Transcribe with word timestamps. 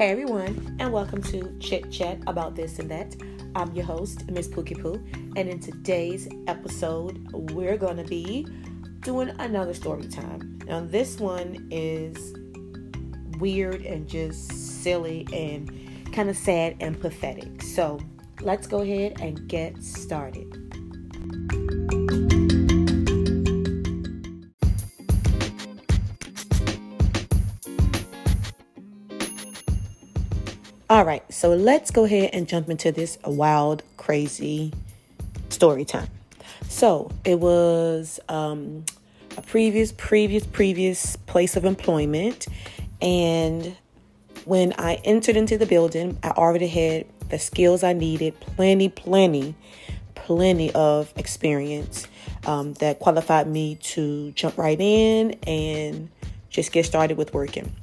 Hey 0.00 0.12
everyone, 0.12 0.78
and 0.78 0.94
welcome 0.94 1.22
to 1.24 1.54
Chit 1.58 1.90
Chat 1.92 2.20
About 2.26 2.56
This 2.56 2.78
and 2.78 2.90
That. 2.90 3.14
I'm 3.54 3.70
your 3.74 3.84
host, 3.84 4.30
Miss 4.30 4.48
Pookie 4.48 4.80
Poo, 4.80 4.94
and 5.36 5.46
in 5.46 5.60
today's 5.60 6.26
episode, 6.46 7.30
we're 7.52 7.76
to 7.98 8.04
be 8.04 8.46
doing 9.00 9.28
another 9.38 9.74
story 9.74 10.08
time. 10.08 10.58
Now, 10.64 10.80
this 10.80 11.20
one 11.20 11.68
is 11.70 12.32
weird 13.40 13.82
and 13.82 14.08
just 14.08 14.50
silly 14.82 15.28
and 15.34 15.70
kind 16.14 16.30
of 16.30 16.36
sad 16.38 16.76
and 16.80 16.98
pathetic. 16.98 17.60
So, 17.60 18.00
let's 18.40 18.66
go 18.66 18.80
ahead 18.80 19.20
and 19.20 19.46
get 19.48 19.84
started. 19.84 20.49
All 30.90 31.04
right, 31.04 31.22
so 31.32 31.54
let's 31.54 31.92
go 31.92 32.02
ahead 32.02 32.30
and 32.32 32.48
jump 32.48 32.68
into 32.68 32.90
this 32.90 33.16
wild, 33.24 33.84
crazy 33.96 34.72
story 35.48 35.84
time. 35.84 36.08
So 36.68 37.12
it 37.24 37.38
was 37.38 38.18
um, 38.28 38.84
a 39.36 39.42
previous, 39.42 39.92
previous, 39.92 40.44
previous 40.44 41.14
place 41.14 41.54
of 41.54 41.64
employment. 41.64 42.48
And 43.00 43.76
when 44.46 44.72
I 44.78 44.94
entered 45.04 45.36
into 45.36 45.56
the 45.56 45.64
building, 45.64 46.18
I 46.24 46.30
already 46.30 46.66
had 46.66 47.06
the 47.28 47.38
skills 47.38 47.84
I 47.84 47.92
needed, 47.92 48.40
plenty, 48.40 48.88
plenty, 48.88 49.54
plenty 50.16 50.72
of 50.72 51.12
experience 51.14 52.08
um, 52.46 52.72
that 52.74 52.98
qualified 52.98 53.46
me 53.46 53.76
to 53.76 54.32
jump 54.32 54.58
right 54.58 54.80
in 54.80 55.38
and 55.46 56.10
just 56.48 56.72
get 56.72 56.84
started 56.84 57.16
with 57.16 57.32
working. 57.32 57.76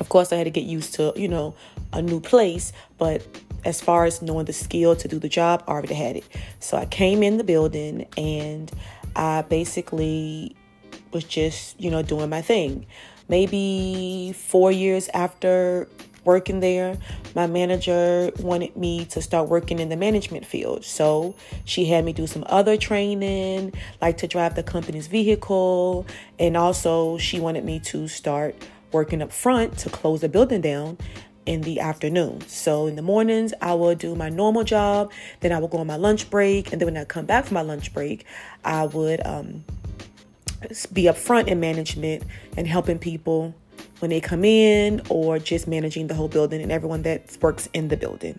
Of 0.00 0.08
course, 0.08 0.32
I 0.32 0.36
had 0.36 0.44
to 0.44 0.50
get 0.50 0.64
used 0.64 0.94
to, 0.94 1.12
you 1.16 1.28
know, 1.28 1.54
a 1.92 2.02
new 2.02 2.20
place, 2.20 2.72
but 2.98 3.26
as 3.64 3.80
far 3.80 4.04
as 4.04 4.22
knowing 4.22 4.44
the 4.44 4.52
skill 4.52 4.94
to 4.96 5.08
do 5.08 5.18
the 5.18 5.28
job, 5.28 5.64
I 5.66 5.72
already 5.72 5.94
had 5.94 6.16
it. 6.16 6.24
So 6.60 6.76
I 6.76 6.86
came 6.86 7.22
in 7.22 7.38
the 7.38 7.44
building 7.44 8.06
and 8.16 8.70
I 9.16 9.42
basically 9.42 10.56
was 11.12 11.24
just, 11.24 11.80
you 11.80 11.90
know, 11.90 12.02
doing 12.02 12.30
my 12.30 12.42
thing. 12.42 12.86
Maybe 13.28 14.32
four 14.36 14.72
years 14.72 15.08
after 15.12 15.88
working 16.24 16.60
there, 16.60 16.96
my 17.34 17.46
manager 17.46 18.30
wanted 18.40 18.76
me 18.76 19.06
to 19.06 19.22
start 19.22 19.48
working 19.48 19.78
in 19.78 19.88
the 19.88 19.96
management 19.96 20.46
field. 20.46 20.84
So 20.84 21.34
she 21.64 21.86
had 21.86 22.04
me 22.04 22.12
do 22.12 22.26
some 22.26 22.44
other 22.46 22.76
training, 22.76 23.72
like 24.00 24.18
to 24.18 24.26
drive 24.26 24.54
the 24.54 24.62
company's 24.62 25.06
vehicle. 25.06 26.06
And 26.38 26.56
also, 26.56 27.18
she 27.18 27.40
wanted 27.40 27.64
me 27.64 27.80
to 27.80 28.08
start 28.08 28.54
working 28.92 29.22
up 29.22 29.32
front 29.32 29.78
to 29.78 29.90
close 29.90 30.20
the 30.20 30.28
building 30.28 30.60
down 30.60 30.98
in 31.46 31.62
the 31.62 31.80
afternoon. 31.80 32.42
So 32.46 32.86
in 32.86 32.96
the 32.96 33.02
mornings, 33.02 33.54
I 33.62 33.72
will 33.74 33.94
do 33.94 34.14
my 34.14 34.28
normal 34.28 34.64
job. 34.64 35.10
Then 35.40 35.50
I 35.50 35.58
will 35.58 35.68
go 35.68 35.78
on 35.78 35.86
my 35.86 35.96
lunch 35.96 36.28
break. 36.28 36.72
And 36.72 36.80
then 36.80 36.86
when 36.86 36.96
I 36.96 37.04
come 37.04 37.24
back 37.24 37.46
from 37.46 37.54
my 37.54 37.62
lunch 37.62 37.94
break, 37.94 38.26
I 38.64 38.84
would 38.86 39.26
um, 39.26 39.64
be 40.92 41.08
up 41.08 41.16
front 41.16 41.48
in 41.48 41.58
management 41.58 42.22
and 42.56 42.66
helping 42.66 42.98
people 42.98 43.54
when 44.00 44.10
they 44.10 44.20
come 44.20 44.44
in 44.44 45.00
or 45.08 45.38
just 45.38 45.66
managing 45.66 46.06
the 46.06 46.14
whole 46.14 46.28
building 46.28 46.60
and 46.62 46.70
everyone 46.70 47.02
that 47.02 47.36
works 47.40 47.68
in 47.72 47.88
the 47.88 47.96
building. 47.96 48.38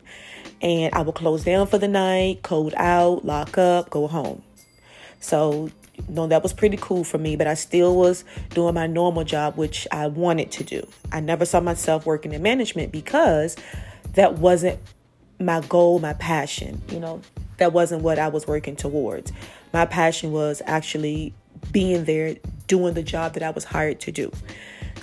And 0.62 0.94
I 0.94 1.02
will 1.02 1.14
close 1.14 1.44
down 1.44 1.68
for 1.68 1.78
the 1.78 1.88
night, 1.88 2.44
code 2.44 2.74
out, 2.76 3.26
lock 3.26 3.58
up, 3.58 3.90
go 3.90 4.08
home. 4.08 4.44
So 5.20 5.72
no, 6.08 6.28
that 6.28 6.44
was 6.44 6.54
pretty 6.54 6.78
cool 6.78 7.04
for 7.04 7.18
me, 7.18 7.36
but 7.36 7.48
I 7.48 7.54
still 7.54 7.96
was 7.96 8.24
doing 8.52 8.74
my 8.74 8.88
normal 8.88 9.24
job, 9.24 9.58
which 9.58 9.88
I 9.92 10.08
wanted 10.08 10.52
to 10.54 10.64
do. 10.64 10.88
I 11.12 11.20
never 11.20 11.46
saw 11.46 11.60
myself 11.60 12.06
working 12.06 12.34
in 12.34 12.42
management 12.42 12.92
because 12.92 13.56
that 14.14 14.40
wasn't 14.40 14.80
my 15.40 15.62
goal, 15.62 16.00
my 16.00 16.14
passion. 16.14 16.82
You 16.90 17.00
know, 17.00 17.22
that 17.58 17.74
wasn't 17.74 18.04
what 18.04 18.20
I 18.20 18.28
was 18.28 18.48
working 18.48 18.76
towards. 18.76 19.32
My 19.74 19.86
passion 19.86 20.32
was 20.32 20.62
actually 20.66 21.34
being 21.72 22.06
there, 22.06 22.36
doing 22.68 22.94
the 22.94 23.04
job 23.04 23.34
that 23.34 23.44
I 23.44 23.52
was 23.52 23.66
hired 23.66 24.00
to 24.02 24.12
do. 24.12 24.32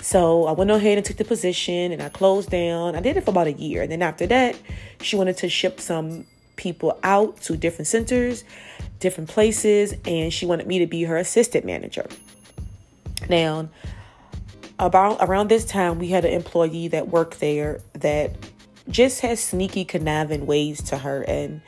So 0.01 0.45
I 0.45 0.51
went 0.51 0.69
ahead 0.71 0.97
and 0.97 1.05
took 1.05 1.17
the 1.17 1.25
position 1.25 1.91
and 1.91 2.01
I 2.01 2.09
closed 2.09 2.49
down. 2.49 2.95
I 2.95 3.01
did 3.01 3.17
it 3.17 3.25
for 3.25 3.31
about 3.31 3.47
a 3.47 3.53
year. 3.53 3.81
And 3.81 3.91
then 3.91 4.01
after 4.01 4.27
that, 4.27 4.57
she 5.01 5.15
wanted 5.15 5.37
to 5.37 5.49
ship 5.49 5.79
some 5.79 6.25
people 6.57 6.99
out 7.03 7.39
to 7.41 7.55
different 7.55 7.87
centers 7.87 8.43
different 8.99 9.29
places, 9.29 9.93
and 10.05 10.33
she 10.33 10.45
wanted 10.45 10.67
me 10.67 10.79
to 10.79 10.87
be 10.87 11.03
her 11.03 11.17
assistant 11.17 11.65
manager. 11.65 12.05
Now, 13.29 13.69
about 14.79 15.17
around 15.21 15.49
this 15.49 15.65
time, 15.65 15.99
we 15.99 16.09
had 16.09 16.25
an 16.25 16.33
employee 16.33 16.87
that 16.89 17.09
worked 17.09 17.39
there 17.39 17.81
that 17.93 18.35
just 18.89 19.21
has 19.21 19.39
sneaky, 19.43 19.85
conniving 19.85 20.45
ways 20.45 20.81
to 20.83 20.99
her, 20.99 21.23
and 21.23 21.61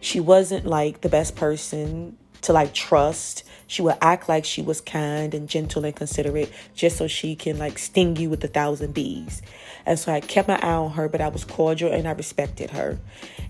she 0.00 0.20
wasn't 0.20 0.66
like 0.66 1.00
the 1.00 1.08
best 1.08 1.36
person 1.36 2.16
to 2.46 2.52
like 2.52 2.72
trust. 2.72 3.44
She 3.66 3.82
would 3.82 3.96
act 4.00 4.28
like 4.28 4.44
she 4.44 4.62
was 4.62 4.80
kind 4.80 5.34
and 5.34 5.48
gentle 5.48 5.84
and 5.84 5.94
considerate 5.94 6.52
just 6.74 6.96
so 6.96 7.06
she 7.08 7.34
can 7.34 7.58
like 7.58 7.78
sting 7.78 8.16
you 8.16 8.30
with 8.30 8.42
a 8.44 8.48
thousand 8.48 8.94
bees. 8.94 9.42
And 9.84 9.98
so 9.98 10.12
I 10.12 10.20
kept 10.20 10.48
my 10.48 10.58
eye 10.62 10.74
on 10.74 10.92
her, 10.92 11.08
but 11.08 11.20
I 11.20 11.28
was 11.28 11.44
cordial 11.44 11.92
and 11.92 12.06
I 12.06 12.12
respected 12.12 12.70
her. 12.70 12.98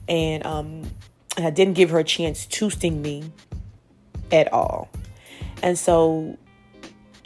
And 0.08 0.44
um, 0.46 0.90
I 1.36 1.50
didn't 1.50 1.74
give 1.74 1.90
her 1.90 1.98
a 1.98 2.04
chance 2.04 2.46
to 2.46 2.70
sting 2.70 3.02
me 3.02 3.30
at 4.32 4.52
all. 4.52 4.88
And 5.62 5.78
so 5.78 6.38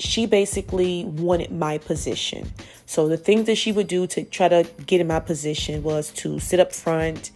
she 0.00 0.26
basically 0.26 1.04
wanted 1.04 1.52
my 1.52 1.78
position. 1.78 2.50
So 2.86 3.06
the 3.06 3.16
things 3.16 3.46
that 3.46 3.56
she 3.56 3.70
would 3.70 3.86
do 3.86 4.06
to 4.08 4.24
try 4.24 4.48
to 4.48 4.68
get 4.86 5.00
in 5.00 5.06
my 5.06 5.20
position 5.20 5.82
was 5.82 6.10
to 6.14 6.40
sit 6.40 6.58
up 6.58 6.72
front 6.72 7.30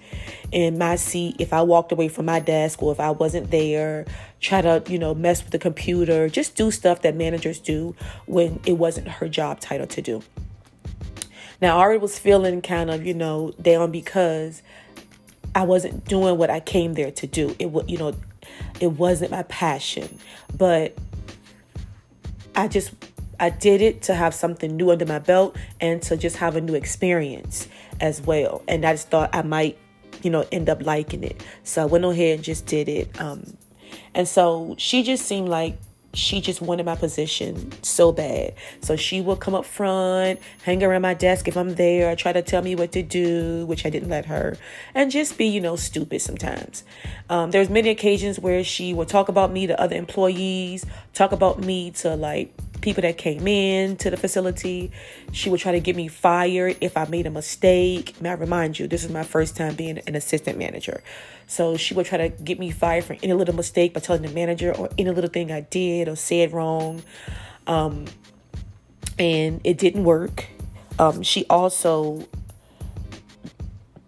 in 0.51 0.79
my 0.79 0.97
seat 0.97 1.37
if 1.39 1.53
I 1.53 1.63
walked 1.63 1.93
away 1.93 2.09
from 2.09 2.27
my 2.27 2.41
desk 2.41 2.83
or 2.83 2.91
if 2.91 2.99
I 2.99 3.11
wasn't 3.11 3.51
there, 3.51 4.07
try 4.41 4.63
to, 4.63 4.83
you 4.89 4.99
know, 4.99 5.15
mess 5.15 5.43
with 5.43 5.53
the 5.53 5.59
computer, 5.59 6.29
just 6.29 6.57
do 6.57 6.71
stuff 6.71 7.03
that 7.03 7.15
managers 7.15 7.61
do 7.61 7.95
when 8.27 8.61
it 8.67 8.73
wasn't 8.73 9.09
her 9.09 9.29
job 9.29 9.61
title 9.61 9.87
to 9.89 10.03
do. 10.03 10.23
Now, 11.61 11.79
I 11.79 11.83
already 11.83 12.01
was 12.01 12.19
feeling 12.19 12.63
kind 12.63 12.91
of, 12.91 13.07
you 13.07 13.15
know, 13.15 13.53
down 13.61 13.93
because 13.93 14.63
I 15.55 15.63
wasn't 15.63 16.05
doing 16.07 16.37
what 16.37 16.51
I 16.51 16.61
came 16.61 16.95
there 16.95 17.11
to 17.13 17.27
do. 17.27 17.55
It 17.59 17.71
was, 17.71 17.85
you 17.87 17.99
know, 17.99 18.15
it 18.81 18.89
wasn't 18.89 19.31
my 19.31 19.45
passion, 19.45 20.19
but 20.57 20.97
I 22.54 22.69
just 22.69 22.92
I 23.41 23.50
did 23.50 23.81
it 23.81 24.03
to 24.03 24.15
have 24.15 24.34
something 24.34 24.76
new 24.76 24.91
under 24.91 25.06
my 25.06 25.19
belt 25.19 25.56
and 25.81 26.00
to 26.03 26.16
just 26.16 26.37
have 26.37 26.56
a 26.56 26.60
new 26.60 26.75
experience 26.75 27.69
as 28.00 28.20
well. 28.20 28.62
And 28.69 28.84
I 28.84 28.92
just 28.92 29.10
thought 29.10 29.31
I 29.34 29.42
might, 29.42 29.78
you 30.22 30.31
know, 30.31 30.47
end 30.53 30.69
up 30.69 30.84
liking 30.84 31.25
it. 31.25 31.44
So 31.65 31.82
I 31.82 31.87
went 31.87 32.04
ahead 32.04 32.37
and 32.37 32.44
just 32.44 32.66
did 32.66 32.88
it. 32.88 33.20
Um, 33.20 33.56
and 34.15 34.28
so 34.28 34.75
she 34.78 35.03
just 35.03 35.26
seemed 35.26 35.48
like 35.48 35.76
she 36.15 36.41
just 36.41 36.63
wanted 36.63 36.87
my 36.87 36.97
position 36.97 37.73
so 37.83 38.13
bad. 38.13 38.55
So 38.81 38.97
she 38.97 39.21
would 39.21 39.41
come 39.41 39.55
up 39.55 39.65
front, 39.65 40.41
hang 40.63 40.83
around 40.83 41.03
my 41.03 41.15
desk 41.15 41.49
if 41.49 41.57
I'm 41.57 41.75
there, 41.75 42.15
try 42.17 42.33
to 42.33 42.43
tell 42.43 42.63
me 42.63 42.75
what 42.75 42.93
to 42.93 43.03
do, 43.03 43.67
which 43.67 43.85
I 43.85 43.91
didn't 43.91 44.09
let 44.09 44.27
her, 44.27 44.57
and 44.95 45.11
just 45.11 45.37
be, 45.37 45.47
you 45.47 45.61
know, 45.61 45.77
stupid 45.77 46.21
sometimes. 46.21 46.85
Um, 47.29 47.51
there's 47.51 47.69
many 47.69 47.91
occasions 47.91 48.39
where 48.39 48.65
she 48.65 48.95
would 48.95 49.09
talk 49.09 49.29
about 49.29 49.53
me 49.53 49.67
to 49.67 49.81
other 49.81 49.97
employees, 49.97 50.87
talk 51.13 51.33
about 51.33 51.59
me 51.61 51.91
to 51.93 52.15
like 52.15 52.55
people 52.84 53.00
that 53.03 53.17
came 53.17 53.49
in 53.49 53.97
to 53.97 54.11
the 54.11 54.17
facility. 54.17 54.93
She 55.33 55.49
would 55.49 55.59
try 55.59 55.72
to 55.72 55.81
get 55.81 55.97
me 55.97 56.06
fired 56.06 56.77
if 56.81 56.97
I 56.97 57.06
made 57.06 57.27
a 57.27 57.31
mistake. 57.31 58.21
May 58.21 58.28
I 58.28 58.34
remind 58.34 58.78
you, 58.78 58.87
this 58.87 59.03
is 59.03 59.11
my 59.11 59.25
first 59.25 59.56
time 59.56 59.75
being 59.75 59.99
an 60.06 60.15
assistant 60.15 60.59
manager. 60.59 61.03
So 61.47 61.77
she 61.77 61.95
would 61.95 62.06
try 62.06 62.19
to 62.19 62.28
get 62.28 62.59
me 62.59 62.71
fired 62.71 63.05
for 63.05 63.17
any 63.22 63.33
little 63.33 63.55
mistake 63.55 63.95
by 63.95 64.00
telling 64.00 64.22
the 64.22 64.28
manager 64.28 64.72
or 64.77 64.91
any 64.99 65.11
little 65.11 65.31
thing 65.31 65.50
I 65.50 65.62
did 65.62 66.09
or 66.09 66.15
said 66.15 66.53
wrong. 66.53 67.03
Um, 67.67 68.04
and 69.19 69.60
it 69.65 69.78
didn't 69.78 70.04
work. 70.04 70.47
Um, 70.98 71.22
she 71.22 71.47
also 71.48 72.28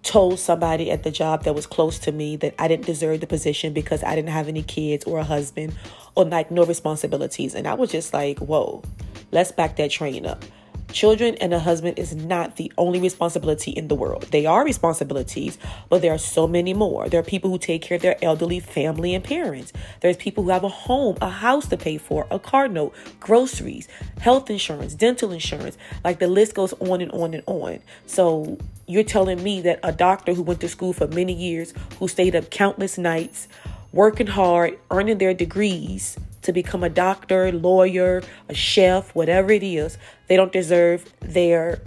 told 0.02 0.38
somebody 0.38 0.90
at 0.90 1.02
the 1.02 1.10
job 1.10 1.44
that 1.44 1.54
was 1.54 1.66
close 1.66 1.98
to 2.00 2.12
me 2.12 2.36
that 2.36 2.54
I 2.58 2.68
didn't 2.68 2.86
deserve 2.86 3.20
the 3.20 3.26
position 3.26 3.72
because 3.72 4.04
I 4.04 4.14
didn't 4.14 4.30
have 4.30 4.48
any 4.48 4.62
kids 4.62 5.04
or 5.04 5.18
a 5.18 5.24
husband 5.24 5.74
or 6.16 6.24
like 6.24 6.50
no 6.50 6.64
responsibilities. 6.64 7.54
And 7.54 7.68
I 7.68 7.74
was 7.74 7.90
just 7.92 8.12
like, 8.12 8.38
whoa, 8.40 8.82
let's 9.30 9.52
back 9.52 9.76
that 9.76 9.90
train 9.90 10.26
up. 10.26 10.44
Children 10.92 11.34
and 11.40 11.52
a 11.52 11.58
husband 11.58 11.98
is 11.98 12.14
not 12.14 12.56
the 12.56 12.72
only 12.78 13.00
responsibility 13.00 13.72
in 13.72 13.88
the 13.88 13.94
world. 13.94 14.22
They 14.30 14.46
are 14.46 14.64
responsibilities, 14.64 15.58
but 15.90 16.00
there 16.00 16.12
are 16.12 16.18
so 16.18 16.46
many 16.46 16.74
more. 16.74 17.08
There 17.08 17.20
are 17.20 17.24
people 17.24 17.50
who 17.50 17.58
take 17.58 17.82
care 17.82 17.96
of 17.96 18.02
their 18.02 18.16
elderly 18.24 18.60
family 18.60 19.14
and 19.14 19.22
parents. 19.22 19.72
There's 20.00 20.16
people 20.16 20.44
who 20.44 20.50
have 20.50 20.64
a 20.64 20.68
home, 20.68 21.18
a 21.20 21.28
house 21.28 21.66
to 21.68 21.76
pay 21.76 21.98
for, 21.98 22.26
a 22.30 22.38
car 22.38 22.68
note, 22.68 22.94
groceries, 23.18 23.88
health 24.20 24.48
insurance, 24.48 24.94
dental 24.94 25.32
insurance. 25.32 25.76
Like 26.04 26.20
the 26.20 26.28
list 26.28 26.54
goes 26.54 26.72
on 26.74 27.00
and 27.02 27.10
on 27.10 27.34
and 27.34 27.42
on. 27.46 27.80
So 28.06 28.56
you're 28.86 29.04
telling 29.04 29.42
me 29.42 29.60
that 29.62 29.80
a 29.82 29.92
doctor 29.92 30.34
who 30.34 30.42
went 30.42 30.60
to 30.60 30.68
school 30.68 30.92
for 30.92 31.08
many 31.08 31.32
years, 31.32 31.74
who 31.98 32.06
stayed 32.06 32.36
up 32.36 32.50
countless 32.50 32.96
nights, 32.96 33.48
working 33.96 34.28
hard, 34.28 34.78
earning 34.90 35.18
their 35.18 35.34
degrees, 35.34 36.16
to 36.42 36.52
become 36.52 36.84
a 36.84 36.88
doctor, 36.88 37.50
lawyer, 37.50 38.22
a 38.48 38.54
chef, 38.54 39.12
whatever 39.16 39.50
it 39.50 39.64
is, 39.64 39.98
they 40.28 40.36
don't 40.36 40.52
deserve 40.52 41.04
their 41.18 41.80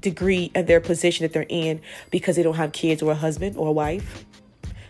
degree 0.00 0.50
and 0.56 0.66
their 0.66 0.80
position 0.80 1.22
that 1.22 1.32
they're 1.32 1.46
in 1.48 1.80
because 2.10 2.34
they 2.34 2.42
don't 2.42 2.56
have 2.56 2.72
kids 2.72 3.00
or 3.00 3.12
a 3.12 3.14
husband 3.14 3.56
or 3.56 3.68
a 3.68 3.72
wife. 3.72 4.24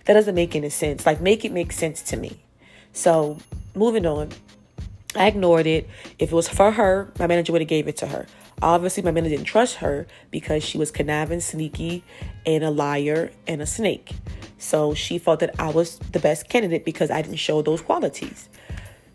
That 0.06 0.14
doesn't 0.14 0.34
make 0.34 0.56
any 0.56 0.70
sense. 0.70 1.04
Like, 1.04 1.20
make 1.20 1.44
it 1.44 1.52
make 1.52 1.72
sense 1.72 2.00
to 2.04 2.16
me. 2.16 2.42
So, 2.92 3.38
moving 3.74 4.06
on. 4.06 4.30
I 5.16 5.26
ignored 5.26 5.66
it. 5.66 5.88
If 6.18 6.32
it 6.32 6.34
was 6.34 6.48
for 6.48 6.72
her, 6.72 7.12
my 7.18 7.26
manager 7.26 7.52
would 7.52 7.60
have 7.60 7.68
gave 7.68 7.88
it 7.88 7.96
to 7.98 8.06
her. 8.08 8.26
Obviously, 8.62 9.02
my 9.02 9.10
manager 9.10 9.36
didn't 9.36 9.46
trust 9.46 9.76
her 9.76 10.06
because 10.30 10.64
she 10.64 10.78
was 10.78 10.90
conniving, 10.90 11.40
sneaky, 11.40 12.04
and 12.46 12.64
a 12.64 12.70
liar 12.70 13.30
and 13.46 13.60
a 13.60 13.66
snake. 13.66 14.12
So 14.58 14.94
she 14.94 15.18
felt 15.18 15.40
that 15.40 15.58
I 15.60 15.70
was 15.70 15.98
the 15.98 16.20
best 16.20 16.48
candidate 16.48 16.84
because 16.84 17.10
I 17.10 17.22
didn't 17.22 17.36
show 17.36 17.62
those 17.62 17.80
qualities. 17.80 18.48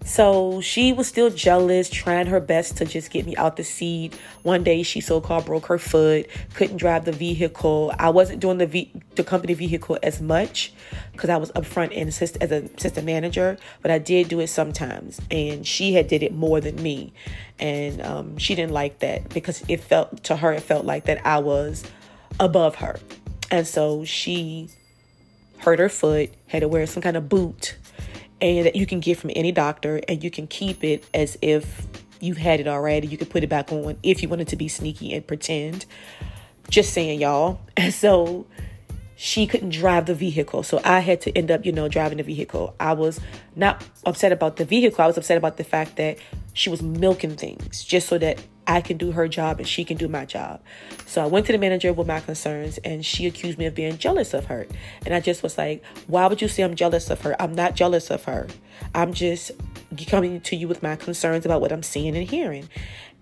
So 0.05 0.61
she 0.61 0.93
was 0.93 1.07
still 1.07 1.29
jealous, 1.29 1.89
trying 1.89 2.27
her 2.27 2.39
best 2.39 2.77
to 2.77 2.85
just 2.85 3.11
get 3.11 3.25
me 3.25 3.35
out 3.35 3.57
the 3.57 3.63
seat. 3.63 4.15
One 4.43 4.63
day 4.63 4.81
she 4.81 5.01
so-called 5.01 5.45
broke 5.45 5.67
her 5.67 5.77
foot, 5.77 6.27
couldn't 6.55 6.77
drive 6.77 7.05
the 7.05 7.11
vehicle. 7.11 7.93
I 7.99 8.09
wasn't 8.09 8.39
doing 8.39 8.57
the 8.57 8.65
v- 8.65 8.91
the 9.15 9.23
company 9.23 9.53
vehicle 9.53 9.99
as 10.01 10.21
much 10.21 10.73
because 11.11 11.29
I 11.29 11.37
was 11.37 11.51
up 11.53 11.65
front 11.65 11.93
and 11.93 12.09
assist 12.09 12.37
as 12.41 12.51
a 12.51 12.63
assistant 12.77 13.05
manager, 13.05 13.57
but 13.81 13.91
I 13.91 13.99
did 13.99 14.29
do 14.29 14.39
it 14.39 14.47
sometimes. 14.47 15.19
And 15.29 15.67
she 15.67 15.93
had 15.93 16.07
did 16.07 16.23
it 16.23 16.33
more 16.33 16.61
than 16.61 16.81
me, 16.81 17.13
and 17.59 18.01
um, 18.01 18.37
she 18.37 18.55
didn't 18.55 18.71
like 18.71 18.99
that 18.99 19.29
because 19.29 19.63
it 19.67 19.81
felt 19.81 20.23
to 20.23 20.37
her 20.37 20.53
it 20.53 20.63
felt 20.63 20.85
like 20.85 21.05
that 21.05 21.25
I 21.25 21.39
was 21.39 21.83
above 22.39 22.75
her, 22.75 22.99
and 23.51 23.67
so 23.67 24.05
she 24.05 24.69
hurt 25.59 25.77
her 25.77 25.89
foot, 25.89 26.31
had 26.47 26.61
to 26.61 26.67
wear 26.69 26.87
some 26.87 27.03
kind 27.03 27.17
of 27.17 27.27
boot 27.27 27.75
and 28.41 28.65
that 28.65 28.75
you 28.75 28.85
can 28.85 28.99
get 28.99 29.17
from 29.17 29.31
any 29.35 29.51
doctor 29.51 30.01
and 30.07 30.23
you 30.23 30.31
can 30.31 30.47
keep 30.47 30.83
it 30.83 31.03
as 31.13 31.37
if 31.41 31.87
you've 32.19 32.37
had 32.37 32.59
it 32.59 32.67
already. 32.67 33.07
You 33.07 33.17
could 33.17 33.29
put 33.29 33.43
it 33.43 33.47
back 33.47 33.71
on 33.71 33.97
if 34.03 34.21
you 34.21 34.29
wanted 34.29 34.47
to 34.49 34.55
be 34.55 34.67
sneaky 34.67 35.13
and 35.13 35.25
pretend. 35.25 35.85
Just 36.69 36.93
saying, 36.93 37.19
y'all. 37.19 37.59
And 37.75 37.93
so 38.05 38.45
she 39.21 39.45
couldn't 39.45 39.71
drive 39.71 40.05
the 40.05 40.15
vehicle. 40.15 40.63
So 40.63 40.79
I 40.81 41.01
had 41.01 41.19
to 41.21 41.37
end 41.37 41.51
up, 41.51 41.65
you 41.65 41.73
know, 41.73 41.89
driving 41.89 42.19
the 42.19 42.23
vehicle. 42.23 42.73
I 42.79 42.93
was 42.93 43.19
not 43.53 43.85
upset 44.05 44.31
about 44.31 44.55
the 44.55 44.63
vehicle. 44.63 45.03
I 45.03 45.07
was 45.07 45.17
upset 45.17 45.35
about 45.35 45.57
the 45.57 45.65
fact 45.65 45.97
that 45.97 46.19
she 46.53 46.69
was 46.69 46.81
milking 46.81 47.35
things 47.35 47.83
just 47.83 48.07
so 48.07 48.17
that 48.17 48.41
I 48.65 48.79
can 48.79 48.95
do 48.95 49.11
her 49.11 49.27
job 49.27 49.59
and 49.59 49.67
she 49.67 49.83
can 49.83 49.97
do 49.97 50.07
my 50.07 50.23
job. 50.23 50.61
So 51.05 51.21
I 51.21 51.25
went 51.25 51.47
to 51.47 51.51
the 51.51 51.57
manager 51.57 51.91
with 51.91 52.07
my 52.07 52.21
concerns 52.21 52.77
and 52.77 53.05
she 53.05 53.25
accused 53.25 53.57
me 53.57 53.65
of 53.65 53.75
being 53.75 53.97
jealous 53.97 54.33
of 54.33 54.45
her. 54.45 54.65
And 55.05 55.13
I 55.13 55.19
just 55.19 55.43
was 55.43 55.57
like, 55.57 55.83
why 56.07 56.25
would 56.27 56.41
you 56.41 56.47
say 56.47 56.63
I'm 56.63 56.75
jealous 56.75 57.09
of 57.09 57.19
her? 57.23 57.35
I'm 57.41 57.53
not 57.53 57.75
jealous 57.75 58.09
of 58.11 58.23
her. 58.23 58.47
I'm 58.95 59.11
just 59.11 59.51
coming 60.07 60.39
to 60.39 60.55
you 60.55 60.69
with 60.69 60.81
my 60.81 60.95
concerns 60.95 61.45
about 61.45 61.59
what 61.59 61.73
I'm 61.73 61.83
seeing 61.83 62.15
and 62.15 62.25
hearing. 62.25 62.69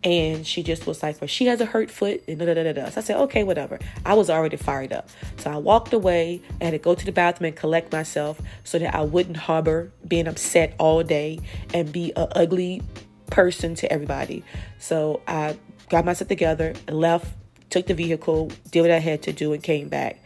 And 0.04 0.46
she 0.46 0.64
just 0.64 0.86
was 0.86 1.02
like, 1.02 1.20
well, 1.20 1.28
she 1.28 1.48
has 1.48 1.60
a 1.60 1.66
hurt 1.66 1.90
foot. 1.90 2.24
And 2.28 2.40
da, 2.40 2.46
da, 2.46 2.54
da, 2.54 2.72
da. 2.72 2.90
So 2.90 3.02
I 3.02 3.04
said, 3.04 3.18
okay, 3.18 3.44
whatever. 3.44 3.80
I 4.06 4.14
was 4.14 4.30
already 4.30 4.58
fired 4.58 4.94
up. 4.94 5.10
So 5.38 5.52
I 5.52 5.58
walked 5.58 5.92
away. 5.92 6.42
I 6.62 6.66
had 6.66 6.72
to 6.72 6.78
go 6.78 6.96
to 6.96 7.06
the 7.06 7.12
bathroom 7.12 7.48
and 7.48 7.56
collect 7.56 7.92
myself 7.92 8.40
so 8.64 8.80
that 8.80 8.96
I 8.96 9.02
wouldn't 9.02 9.38
harbor 9.38 9.92
being 10.08 10.28
upset 10.28 10.76
all 10.78 11.04
day 11.04 11.40
and 11.74 11.92
be 11.92 12.14
a 12.16 12.28
ugly 12.38 12.84
person 13.32 13.76
to 13.76 13.92
everybody. 13.92 14.44
So 14.80 15.22
I 15.28 15.58
got 15.90 16.06
myself 16.06 16.28
together 16.28 16.74
left, 16.88 17.34
took 17.70 17.88
the 17.88 17.94
vehicle, 17.94 18.52
did 18.72 18.82
what 18.82 18.92
I 18.92 19.00
had 19.00 19.24
to 19.24 19.34
do, 19.34 19.54
and 19.54 19.62
came 19.62 19.90
back. 19.90 20.24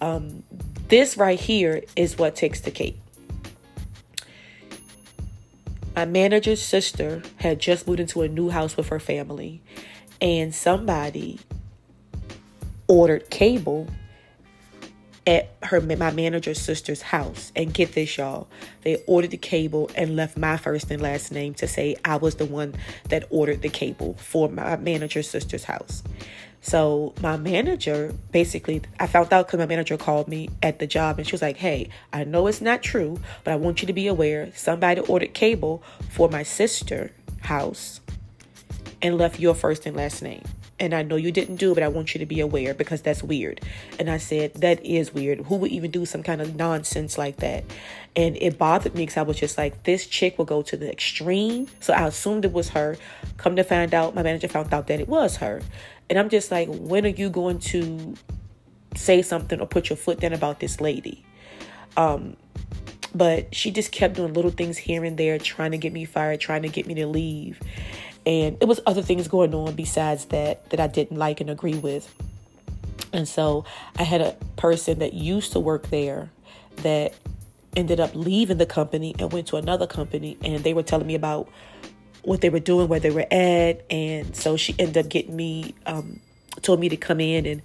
Um, 0.00 0.44
this 0.88 1.16
right 1.16 1.38
here 1.38 1.82
is 1.96 2.18
what 2.18 2.36
takes 2.36 2.60
the 2.60 2.70
cake. 2.70 3.00
My 5.98 6.04
manager's 6.04 6.62
sister 6.62 7.22
had 7.38 7.58
just 7.58 7.88
moved 7.88 7.98
into 7.98 8.22
a 8.22 8.28
new 8.28 8.50
house 8.50 8.76
with 8.76 8.86
her 8.90 9.00
family, 9.00 9.60
and 10.20 10.54
somebody 10.54 11.40
ordered 12.86 13.28
cable 13.30 13.88
at 15.26 15.56
her 15.64 15.80
my 15.80 16.12
manager's 16.12 16.60
sister's 16.60 17.02
house. 17.02 17.50
And 17.56 17.74
get 17.74 17.94
this, 17.94 18.16
y'all. 18.16 18.46
They 18.82 19.02
ordered 19.08 19.32
the 19.32 19.38
cable 19.38 19.90
and 19.96 20.14
left 20.14 20.36
my 20.36 20.56
first 20.56 20.88
and 20.92 21.02
last 21.02 21.32
name 21.32 21.54
to 21.54 21.66
say 21.66 21.96
I 22.04 22.14
was 22.14 22.36
the 22.36 22.46
one 22.46 22.76
that 23.08 23.26
ordered 23.30 23.62
the 23.62 23.68
cable 23.68 24.14
for 24.18 24.48
my 24.48 24.76
manager's 24.76 25.28
sister's 25.28 25.64
house. 25.64 26.04
So 26.60 27.14
my 27.22 27.36
manager 27.36 28.12
basically, 28.32 28.82
I 28.98 29.06
found 29.06 29.32
out 29.32 29.46
because 29.46 29.58
my 29.58 29.66
manager 29.66 29.96
called 29.96 30.28
me 30.28 30.50
at 30.62 30.78
the 30.78 30.86
job 30.86 31.18
and 31.18 31.26
she 31.26 31.32
was 31.32 31.42
like, 31.42 31.56
"Hey, 31.56 31.88
I 32.12 32.24
know 32.24 32.46
it's 32.46 32.60
not 32.60 32.82
true, 32.82 33.20
but 33.44 33.52
I 33.52 33.56
want 33.56 33.80
you 33.82 33.86
to 33.86 33.92
be 33.92 34.06
aware. 34.06 34.50
Somebody 34.54 35.00
ordered 35.02 35.34
cable 35.34 35.82
for 36.10 36.28
my 36.28 36.42
sister 36.42 37.12
house 37.42 38.00
and 39.00 39.16
left 39.16 39.38
your 39.38 39.54
first 39.54 39.86
and 39.86 39.96
last 39.96 40.22
name." 40.22 40.42
and 40.80 40.94
I 40.94 41.02
know 41.02 41.16
you 41.16 41.32
didn't 41.32 41.56
do 41.56 41.72
it, 41.72 41.74
but 41.74 41.82
I 41.82 41.88
want 41.88 42.14
you 42.14 42.20
to 42.20 42.26
be 42.26 42.40
aware 42.40 42.74
because 42.74 43.02
that's 43.02 43.22
weird. 43.22 43.60
And 43.98 44.08
I 44.08 44.18
said, 44.18 44.54
that 44.54 44.84
is 44.84 45.12
weird. 45.12 45.40
Who 45.46 45.56
would 45.56 45.70
even 45.70 45.90
do 45.90 46.06
some 46.06 46.22
kind 46.22 46.40
of 46.40 46.54
nonsense 46.56 47.18
like 47.18 47.38
that? 47.38 47.64
And 48.14 48.36
it 48.36 48.58
bothered 48.58 48.94
me 48.94 49.02
because 49.02 49.16
I 49.16 49.22
was 49.22 49.36
just 49.36 49.58
like, 49.58 49.82
this 49.84 50.06
chick 50.06 50.38
will 50.38 50.44
go 50.44 50.62
to 50.62 50.76
the 50.76 50.90
extreme. 50.90 51.68
So 51.80 51.92
I 51.92 52.06
assumed 52.06 52.44
it 52.44 52.52
was 52.52 52.70
her. 52.70 52.96
Come 53.36 53.56
to 53.56 53.64
find 53.64 53.92
out, 53.92 54.14
my 54.14 54.22
manager 54.22 54.48
found 54.48 54.72
out 54.72 54.86
that 54.88 55.00
it 55.00 55.08
was 55.08 55.36
her. 55.36 55.62
And 56.10 56.18
I'm 56.18 56.28
just 56.28 56.50
like, 56.50 56.68
when 56.70 57.04
are 57.04 57.10
you 57.10 57.30
going 57.30 57.58
to 57.60 58.14
say 58.94 59.22
something 59.22 59.60
or 59.60 59.66
put 59.66 59.90
your 59.90 59.96
foot 59.96 60.20
down 60.20 60.32
about 60.32 60.60
this 60.60 60.80
lady? 60.80 61.24
Um, 61.96 62.36
but 63.14 63.54
she 63.54 63.70
just 63.70 63.92
kept 63.92 64.14
doing 64.14 64.32
little 64.32 64.50
things 64.50 64.76
here 64.78 65.04
and 65.04 65.18
there, 65.18 65.38
trying 65.38 65.72
to 65.72 65.78
get 65.78 65.92
me 65.92 66.04
fired, 66.04 66.40
trying 66.40 66.62
to 66.62 66.68
get 66.68 66.86
me 66.86 66.94
to 66.94 67.06
leave 67.06 67.60
and 68.28 68.58
it 68.60 68.66
was 68.66 68.78
other 68.84 69.00
things 69.00 69.26
going 69.26 69.54
on 69.54 69.74
besides 69.74 70.26
that 70.26 70.68
that 70.68 70.78
I 70.78 70.86
didn't 70.86 71.16
like 71.16 71.40
and 71.40 71.48
agree 71.48 71.78
with. 71.78 72.14
And 73.10 73.26
so 73.26 73.64
I 73.96 74.02
had 74.02 74.20
a 74.20 74.36
person 74.56 74.98
that 74.98 75.14
used 75.14 75.52
to 75.52 75.60
work 75.60 75.88
there 75.88 76.30
that 76.76 77.14
ended 77.74 78.00
up 78.00 78.14
leaving 78.14 78.58
the 78.58 78.66
company 78.66 79.14
and 79.18 79.32
went 79.32 79.46
to 79.48 79.56
another 79.56 79.86
company 79.86 80.36
and 80.44 80.62
they 80.62 80.74
were 80.74 80.82
telling 80.82 81.06
me 81.06 81.14
about 81.14 81.48
what 82.28 82.40
they 82.40 82.50
were 82.50 82.60
doing, 82.60 82.88
where 82.88 83.00
they 83.00 83.10
were 83.10 83.26
at, 83.30 83.84
and 83.90 84.36
so 84.36 84.56
she 84.56 84.74
ended 84.78 85.04
up 85.04 85.10
getting 85.10 85.34
me 85.34 85.74
um, 85.86 86.20
told 86.62 86.80
me 86.80 86.88
to 86.88 86.96
come 86.96 87.20
in 87.20 87.46
and 87.46 87.62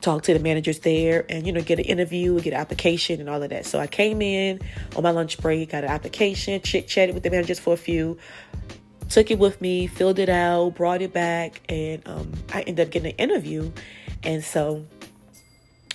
talk 0.00 0.22
to 0.22 0.32
the 0.32 0.38
managers 0.38 0.78
there 0.80 1.26
and 1.28 1.44
you 1.44 1.52
know 1.52 1.60
get 1.60 1.80
an 1.80 1.84
interview 1.84 2.38
get 2.40 2.52
an 2.52 2.60
application 2.60 3.18
and 3.18 3.28
all 3.28 3.42
of 3.42 3.50
that 3.50 3.66
so 3.66 3.80
i 3.80 3.86
came 3.88 4.22
in 4.22 4.60
on 4.94 5.02
my 5.02 5.10
lunch 5.10 5.40
break 5.40 5.72
got 5.72 5.82
an 5.82 5.90
application 5.90 6.60
chit 6.60 6.86
chatted 6.86 7.16
with 7.16 7.24
the 7.24 7.30
managers 7.30 7.58
for 7.58 7.74
a 7.74 7.76
few 7.76 8.16
took 9.08 9.30
it 9.30 9.38
with 9.38 9.60
me, 9.60 9.86
filled 9.86 10.18
it 10.18 10.28
out, 10.28 10.74
brought 10.74 11.02
it 11.02 11.12
back, 11.12 11.60
and 11.68 12.06
um, 12.06 12.32
I 12.52 12.62
ended 12.62 12.86
up 12.86 12.92
getting 12.92 13.12
an 13.12 13.16
interview. 13.16 13.72
And 14.22 14.44
so 14.44 14.84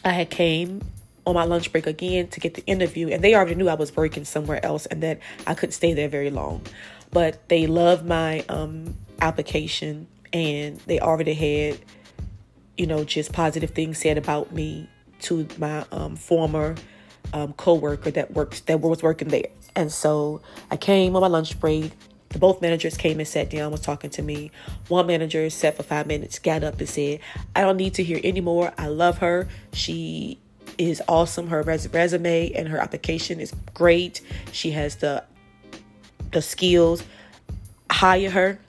I 0.03 0.09
had 0.09 0.29
came 0.29 0.81
on 1.25 1.35
my 1.35 1.45
lunch 1.45 1.71
break 1.71 1.87
again 1.87 2.27
to 2.29 2.39
get 2.39 2.55
the 2.55 2.65
interview, 2.65 3.09
and 3.09 3.23
they 3.23 3.35
already 3.35 3.55
knew 3.55 3.69
I 3.69 3.75
was 3.75 3.95
working 3.95 4.25
somewhere 4.25 4.63
else 4.65 4.85
and 4.87 5.01
that 5.03 5.19
I 5.47 5.53
couldn't 5.53 5.73
stay 5.73 5.93
there 5.93 6.09
very 6.09 6.29
long. 6.29 6.61
But 7.13 7.47
they 7.47 7.67
loved 7.67 8.05
my 8.05 8.43
um, 8.49 8.97
application, 9.21 10.07
and 10.33 10.79
they 10.87 10.99
already 10.99 11.35
had, 11.35 11.79
you 12.75 12.87
know, 12.87 13.03
just 13.03 13.31
positive 13.31 13.69
things 13.69 13.99
said 13.99 14.17
about 14.17 14.51
me 14.51 14.89
to 15.21 15.47
my 15.57 15.85
um, 15.91 16.15
former 16.15 16.75
um, 17.31 17.53
co-worker 17.53 18.11
that 18.11 18.33
works 18.33 18.61
that 18.61 18.81
was 18.81 19.03
working 19.03 19.29
there. 19.29 19.45
And 19.75 19.91
so 19.91 20.41
I 20.69 20.77
came 20.77 21.15
on 21.15 21.21
my 21.21 21.27
lunch 21.27 21.59
break, 21.59 21.91
The 22.33 22.39
both 22.39 22.61
managers 22.61 22.97
came 22.97 23.19
and 23.19 23.27
sat 23.27 23.51
down, 23.51 23.71
was 23.71 23.81
talking 23.81 24.09
to 24.11 24.21
me. 24.23 24.51
One 24.87 25.05
manager 25.05 25.47
sat 25.51 25.77
for 25.77 25.83
five 25.83 26.07
minutes, 26.07 26.39
got 26.39 26.63
up 26.63 26.79
and 26.79 26.89
said, 26.89 27.19
I 27.55 27.61
don't 27.61 27.77
need 27.77 27.93
to 27.95 28.03
hear 28.03 28.19
anymore. 28.23 28.73
I 28.75 28.87
love 28.87 29.19
her. 29.19 29.47
She 29.71 30.39
is 30.79 31.01
awesome. 31.07 31.47
Her 31.47 31.61
res- 31.61 31.87
resume 31.93 32.51
and 32.53 32.67
her 32.67 32.79
application 32.79 33.39
is 33.39 33.53
great. 33.75 34.21
She 34.51 34.71
has 34.71 34.95
the 34.95 35.23
the 36.33 36.41
skills. 36.41 37.03
Hire 37.89 38.29
her. 38.29 38.59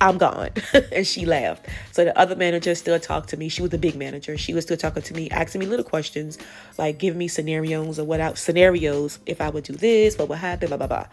I'm 0.00 0.18
gone. 0.18 0.50
and 0.92 1.06
she 1.06 1.26
laughed. 1.26 1.66
So 1.92 2.04
the 2.04 2.16
other 2.18 2.36
manager 2.36 2.74
still 2.74 2.98
talked 3.00 3.30
to 3.30 3.36
me. 3.36 3.48
She 3.48 3.62
was 3.62 3.70
the 3.70 3.78
big 3.78 3.96
manager. 3.96 4.38
She 4.38 4.54
was 4.54 4.64
still 4.64 4.76
talking 4.76 5.02
to 5.02 5.14
me, 5.14 5.28
asking 5.30 5.60
me 5.60 5.66
little 5.66 5.84
questions, 5.84 6.38
like 6.76 6.98
giving 6.98 7.18
me 7.18 7.28
scenarios 7.28 7.98
or 7.98 8.04
what 8.04 8.20
I, 8.20 8.34
scenarios 8.34 9.18
if 9.26 9.40
I 9.40 9.50
would 9.50 9.64
do 9.64 9.74
this, 9.74 10.16
what 10.16 10.28
would 10.28 10.38
happen, 10.38 10.68
blah 10.68 10.76
blah 10.76 10.86
blah. 10.86 11.06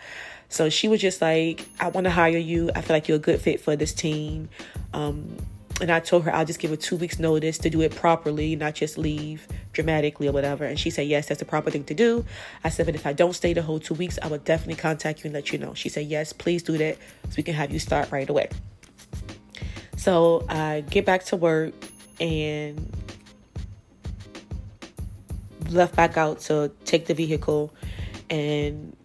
So 0.49 0.69
she 0.69 0.87
was 0.87 1.01
just 1.01 1.21
like, 1.21 1.67
I 1.79 1.87
want 1.89 2.05
to 2.05 2.11
hire 2.11 2.37
you. 2.37 2.69
I 2.75 2.81
feel 2.81 2.95
like 2.95 3.07
you're 3.07 3.17
a 3.17 3.19
good 3.19 3.41
fit 3.41 3.59
for 3.59 3.75
this 3.75 3.93
team. 3.93 4.49
Um, 4.93 5.37
and 5.81 5.91
I 5.91 5.99
told 5.99 6.23
her 6.23 6.33
I'll 6.33 6.45
just 6.45 6.59
give 6.59 6.71
her 6.71 6.77
two 6.77 6.95
weeks 6.95 7.19
notice 7.19 7.57
to 7.59 7.69
do 7.69 7.81
it 7.81 7.93
properly, 7.93 8.55
not 8.55 8.75
just 8.75 8.97
leave 8.97 9.47
dramatically 9.73 10.27
or 10.27 10.31
whatever. 10.31 10.63
And 10.63 10.79
she 10.79 10.89
said, 10.89 11.07
yes, 11.07 11.27
that's 11.27 11.39
the 11.39 11.45
proper 11.45 11.69
thing 11.69 11.83
to 11.85 11.93
do. 11.93 12.25
I 12.63 12.69
said, 12.69 12.85
but 12.85 12.95
if 12.95 13.05
I 13.05 13.13
don't 13.13 13.33
stay 13.33 13.53
the 13.53 13.61
whole 13.61 13.79
two 13.79 13.93
weeks, 13.93 14.17
I 14.21 14.27
will 14.27 14.37
definitely 14.37 14.75
contact 14.75 15.19
you 15.19 15.25
and 15.25 15.33
let 15.33 15.51
you 15.51 15.59
know. 15.59 15.73
She 15.73 15.89
said, 15.89 16.05
yes, 16.05 16.31
please 16.31 16.63
do 16.63 16.77
that 16.77 16.97
so 17.25 17.33
we 17.37 17.43
can 17.43 17.55
have 17.55 17.71
you 17.71 17.79
start 17.79 18.11
right 18.11 18.29
away. 18.29 18.49
So 19.97 20.45
I 20.47 20.85
get 20.89 21.05
back 21.05 21.25
to 21.25 21.35
work 21.35 21.73
and 22.19 22.95
left 25.69 25.95
back 25.95 26.15
out 26.15 26.39
to 26.41 26.71
take 26.85 27.07
the 27.07 27.13
vehicle 27.13 27.73
and 28.29 28.95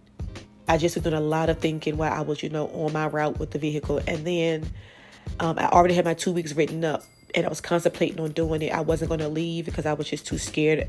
I 0.69 0.77
just 0.77 0.95
was 0.95 1.03
doing 1.03 1.17
a 1.17 1.21
lot 1.21 1.51
of 1.51 1.59
thinking 1.59 1.97
while 1.97 2.13
I 2.13 2.21
was, 2.21 2.45
you 2.45 2.49
know, 2.49 2.69
on 2.69 2.93
my 2.93 3.09
route 3.09 3.41
with 3.41 3.51
the 3.51 3.59
vehicle. 3.59 4.01
And 4.07 4.25
then 4.25 4.71
um, 5.39 5.59
I 5.59 5.69
already 5.69 5.95
had 5.95 6.05
my 6.05 6.15
two 6.15 6.33
weeks 6.33 6.53
written 6.55 6.85
up 6.85 7.05
and 7.35 7.47
I 7.47 7.49
was 7.49 7.61
contemplating 7.61 8.21
on 8.21 8.33
doing 8.33 8.63
it. 8.63 8.73
I 8.73 8.81
wasn't 8.81 9.09
going 9.09 9.21
to 9.21 9.29
leave 9.29 9.65
because 9.65 9.87
I 9.87 9.93
was 9.93 10.09
just 10.09 10.27
too 10.27 10.39
scared 10.39 10.89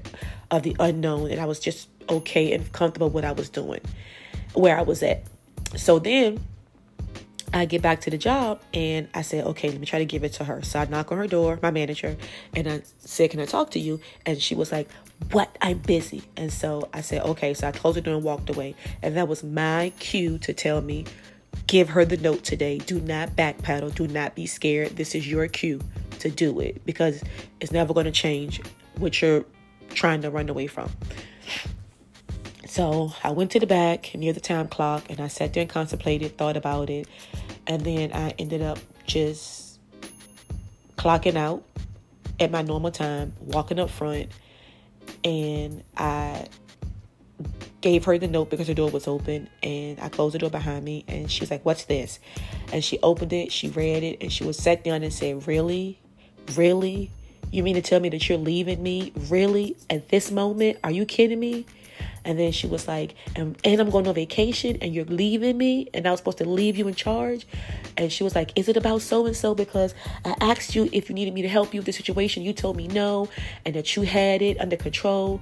of 0.50 0.64
the 0.64 0.76
unknown, 0.80 1.30
and 1.30 1.40
I 1.40 1.46
was 1.46 1.60
just 1.60 1.88
okay 2.10 2.52
and 2.54 2.72
comfortable 2.72 3.08
with 3.08 3.14
what 3.14 3.26
I 3.26 3.32
was 3.32 3.50
doing, 3.50 3.82
where 4.54 4.78
I 4.78 4.82
was 4.82 5.04
at. 5.04 5.24
So 5.76 6.00
then 6.00 6.44
I 7.54 7.66
get 7.66 7.82
back 7.82 8.02
to 8.02 8.10
the 8.10 8.18
job 8.18 8.62
and 8.74 9.08
I 9.14 9.22
said, 9.22 9.46
okay, 9.46 9.70
let 9.70 9.80
me 9.80 9.86
try 9.86 10.00
to 10.00 10.06
give 10.06 10.24
it 10.24 10.34
to 10.34 10.46
her. 10.46 10.62
So 10.64 10.80
I 10.80 10.86
knock 10.86 11.12
on 11.12 11.18
her 11.18 11.28
door, 11.28 11.60
my 11.62 11.70
manager, 11.70 12.18
and 12.56 12.68
I 12.68 12.82
said, 13.00 13.30
can 13.30 13.40
I 13.40 13.46
talk 13.46 13.72
to 13.72 13.80
you? 13.80 14.00
And 14.26 14.42
she 14.42 14.56
was 14.56 14.72
like, 14.72 14.90
what? 15.32 15.56
I'm 15.62 15.80
busy. 15.80 16.24
And 16.38 16.52
so 16.52 16.90
I 16.94 17.02
said, 17.02 17.24
okay. 17.24 17.54
So 17.54 17.68
I 17.68 17.72
closed 17.72 17.98
the 17.98 18.02
door 18.02 18.16
and 18.16 18.24
walked 18.24 18.50
away. 18.50 18.76
And 19.02 19.16
that 19.18 19.28
was 19.28 19.44
my 19.44 19.92
cue 20.00 20.38
to 20.40 20.54
tell 20.54 20.82
me, 20.82 21.06
give 21.68 21.90
her 21.90 22.06
the 22.06 22.18
note 22.18 22.44
today. 22.44 22.78
Do 22.80 23.00
not 23.00 23.36
backpedal. 23.36 23.96
Do 23.96 24.08
not 24.08 24.36
be 24.36 24.46
scared. 24.46 24.98
This 24.98 25.16
is 25.16 25.28
your 25.28 25.48
cue 25.48 25.82
to 26.20 26.30
do 26.30 26.60
it 26.60 26.86
because 26.86 27.24
it's 27.60 27.72
never 27.72 27.94
going 27.94 28.06
to 28.06 28.12
change 28.12 28.62
what 28.98 29.22
you're 29.22 29.46
trying 29.90 30.22
to 30.22 30.30
run 30.30 30.50
away 30.50 30.68
from. 30.68 30.90
So 32.68 33.14
I 33.24 33.32
went 33.32 33.52
to 33.52 33.60
the 33.60 33.68
back 33.68 34.16
near 34.16 34.32
the 34.32 34.40
time 34.40 34.68
clock 34.68 35.10
and 35.10 35.20
I 35.20 35.28
sat 35.28 35.54
there 35.54 35.62
and 35.62 35.70
contemplated, 35.70 36.38
thought 36.38 36.56
about 36.56 36.90
it. 36.90 37.08
And 37.68 37.84
then 37.84 38.12
I 38.14 38.34
ended 38.40 38.62
up 38.62 38.80
just 39.06 39.80
clocking 40.96 41.36
out 41.36 41.64
at 42.40 42.52
my 42.52 42.62
normal 42.62 42.92
time, 42.92 43.34
walking 43.42 43.80
up 43.80 43.90
front. 43.90 44.32
And 45.24 45.84
I 45.98 46.48
gave 47.82 48.06
her 48.06 48.18
the 48.18 48.28
note 48.28 48.50
because 48.50 48.68
her 48.68 48.74
door 48.74 48.90
was 48.90 49.08
open 49.08 49.50
and 49.62 50.00
I 50.00 50.10
closed 50.10 50.36
the 50.36 50.40
door 50.40 50.50
behind 50.50 50.86
me 50.86 51.04
and 51.08 51.30
she's 51.32 51.52
like, 51.52 51.66
What's 51.66 51.86
this? 51.86 52.20
And 52.72 52.84
she 52.84 53.00
opened 53.02 53.34
it, 53.34 53.52
she 53.52 53.70
read 53.70 54.04
it, 54.04 54.20
and 54.22 54.32
she 54.32 54.44
was 54.44 54.58
sat 54.58 54.84
down 54.84 55.04
and 55.04 55.12
said, 55.12 55.48
Really? 55.48 56.00
Really? 56.56 57.12
You 57.52 57.64
mean 57.64 57.76
to 57.76 57.82
tell 57.82 58.00
me 58.00 58.10
that 58.10 58.30
you're 58.30 58.38
leaving 58.38 58.82
me? 58.82 59.12
Really? 59.30 59.76
At 59.90 60.10
this 60.10 60.32
moment? 60.32 60.78
Are 60.84 60.92
you 60.92 61.06
kidding 61.06 61.40
me? 61.40 61.66
And 62.24 62.38
then 62.38 62.52
she 62.52 62.68
was 62.68 62.88
like, 62.88 63.16
and, 63.36 63.58
and 63.64 63.82
I'm 63.82 63.90
going 63.90 64.08
on 64.08 64.14
vacation 64.14 64.78
and 64.82 64.94
you're 64.94 65.06
leaving 65.06 65.58
me 65.58 65.90
and 65.94 66.08
I 66.08 66.12
was 66.12 66.20
supposed 66.20 66.38
to 66.40 66.46
leave 66.48 66.78
you 66.78 66.88
in 66.88 66.96
charge. 66.96 67.48
And 67.98 68.12
she 68.12 68.24
was 68.24 68.36
like, 68.36 68.58
Is 68.58 68.70
it 68.70 68.78
about 68.78 69.02
so 69.02 69.26
and 69.26 69.36
so? 69.36 69.56
Because 69.56 69.94
I 70.26 70.36
asked 70.42 70.76
you 70.76 70.90
if 70.92 71.10
you 71.10 71.16
needed 71.16 71.34
me 71.34 71.42
to 71.42 71.50
help 71.50 71.74
you 71.74 71.80
with 71.80 71.88
the 71.88 71.94
situation. 71.94 72.44
You 72.44 72.54
told 72.54 72.78
me 72.78 72.88
no 72.88 73.30
and 73.66 73.76
that 73.76 73.96
you 73.96 74.04
had 74.04 74.42
it 74.42 74.60
under 74.60 74.78
control, 74.78 75.42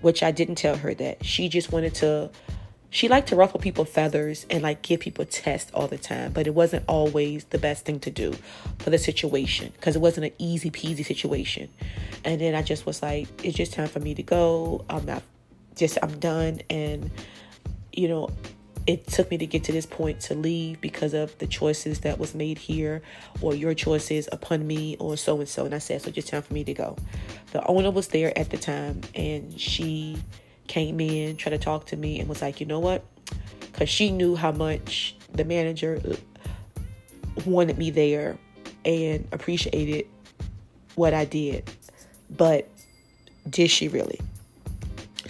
which 0.00 0.22
I 0.22 0.30
didn't 0.30 0.56
tell 0.56 0.76
her 0.76 0.94
that. 0.94 1.24
She 1.24 1.48
just 1.48 1.72
wanted 1.72 1.94
to 1.96 2.30
she 2.90 3.08
liked 3.08 3.28
to 3.28 3.36
ruffle 3.36 3.60
people's 3.60 3.88
feathers 3.88 4.46
and 4.48 4.62
like 4.62 4.80
give 4.80 5.00
people 5.00 5.26
tests 5.26 5.70
all 5.74 5.86
the 5.86 5.98
time, 5.98 6.32
but 6.32 6.46
it 6.46 6.54
wasn't 6.54 6.84
always 6.86 7.44
the 7.44 7.58
best 7.58 7.84
thing 7.84 8.00
to 8.00 8.10
do 8.10 8.34
for 8.78 8.90
the 8.90 8.96
situation 8.96 9.72
because 9.76 9.96
it 9.96 9.98
wasn't 9.98 10.26
an 10.26 10.32
easy 10.38 10.70
peasy 10.70 11.04
situation. 11.04 11.68
And 12.24 12.40
then 12.40 12.54
I 12.54 12.62
just 12.62 12.86
was 12.86 13.02
like, 13.02 13.28
it's 13.44 13.56
just 13.56 13.74
time 13.74 13.88
for 13.88 14.00
me 14.00 14.14
to 14.14 14.22
go. 14.22 14.84
I'm 14.88 15.04
not 15.04 15.22
just 15.76 15.98
I'm 16.02 16.18
done 16.18 16.60
and 16.70 17.10
you 17.92 18.08
know 18.08 18.30
it 18.86 19.06
took 19.08 19.30
me 19.30 19.38
to 19.38 19.46
get 19.46 19.64
to 19.64 19.72
this 19.72 19.84
point 19.84 20.20
to 20.20 20.34
leave 20.34 20.80
because 20.80 21.12
of 21.12 21.36
the 21.38 21.46
choices 21.46 22.00
that 22.00 22.18
was 22.18 22.34
made 22.34 22.56
here 22.56 23.02
or 23.40 23.54
your 23.54 23.74
choices 23.74 24.28
upon 24.30 24.64
me 24.64 24.96
or 25.00 25.16
so 25.16 25.38
and 25.40 25.48
so 25.48 25.64
and 25.64 25.74
I 25.74 25.78
said 25.78 26.02
so 26.02 26.10
just 26.10 26.28
time 26.28 26.42
for 26.42 26.54
me 26.54 26.62
to 26.64 26.72
go. 26.72 26.96
The 27.52 27.64
owner 27.66 27.90
was 27.90 28.08
there 28.08 28.36
at 28.38 28.50
the 28.50 28.56
time 28.56 29.00
and 29.14 29.58
she 29.60 30.18
came 30.66 31.00
in, 31.00 31.36
tried 31.36 31.50
to 31.50 31.58
talk 31.58 31.86
to 31.86 31.96
me, 31.96 32.20
and 32.20 32.28
was 32.28 32.42
like, 32.42 32.60
you 32.60 32.66
know 32.66 32.80
what? 32.80 33.04
Because 33.60 33.88
she 33.88 34.10
knew 34.10 34.36
how 34.36 34.52
much 34.52 35.16
the 35.32 35.44
manager 35.44 36.00
wanted 37.44 37.78
me 37.78 37.90
there 37.90 38.38
and 38.84 39.26
appreciated 39.32 40.06
what 40.94 41.14
I 41.14 41.24
did. 41.24 41.70
But 42.30 42.68
did 43.48 43.70
she 43.70 43.88
really? 43.88 44.20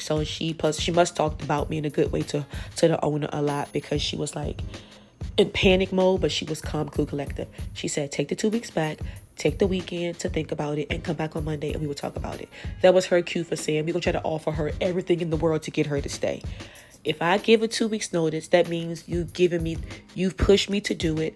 So 0.00 0.24
she 0.24 0.54
plus 0.54 0.80
she 0.80 0.92
must 0.92 1.16
talked 1.16 1.42
about 1.42 1.70
me 1.70 1.78
in 1.78 1.84
a 1.84 1.90
good 1.90 2.12
way 2.12 2.22
to 2.22 2.46
to 2.76 2.88
the 2.88 3.04
owner 3.04 3.28
a 3.32 3.42
lot 3.42 3.72
because 3.72 4.02
she 4.02 4.16
was 4.16 4.34
like 4.34 4.60
in 5.36 5.50
panic 5.50 5.92
mode, 5.92 6.20
but 6.20 6.32
she 6.32 6.44
was 6.44 6.60
calm, 6.60 6.88
cool, 6.88 7.06
collected. 7.06 7.48
She 7.74 7.88
said, 7.88 8.12
"Take 8.12 8.28
the 8.28 8.34
two 8.34 8.48
weeks 8.48 8.70
back, 8.70 8.98
take 9.36 9.58
the 9.58 9.66
weekend 9.66 10.18
to 10.20 10.28
think 10.28 10.50
about 10.52 10.78
it, 10.78 10.86
and 10.90 11.04
come 11.04 11.16
back 11.16 11.36
on 11.36 11.44
Monday, 11.44 11.72
and 11.72 11.80
we 11.80 11.86
will 11.86 11.94
talk 11.94 12.16
about 12.16 12.40
it." 12.40 12.48
That 12.82 12.94
was 12.94 13.06
her 13.06 13.22
cue 13.22 13.44
for 13.44 13.56
saying 13.56 13.84
we're 13.84 13.92
gonna 13.92 14.02
try 14.02 14.12
to 14.12 14.22
offer 14.22 14.52
her 14.52 14.72
everything 14.80 15.20
in 15.20 15.30
the 15.30 15.36
world 15.36 15.62
to 15.64 15.70
get 15.70 15.86
her 15.86 16.00
to 16.00 16.08
stay. 16.08 16.42
If 17.04 17.22
I 17.22 17.38
give 17.38 17.62
a 17.62 17.68
two 17.68 17.86
weeks 17.86 18.12
notice, 18.12 18.48
that 18.48 18.68
means 18.68 19.04
you've 19.06 19.32
given 19.32 19.62
me, 19.62 19.78
you've 20.14 20.36
pushed 20.36 20.68
me 20.68 20.80
to 20.82 20.94
do 20.94 21.18
it. 21.18 21.34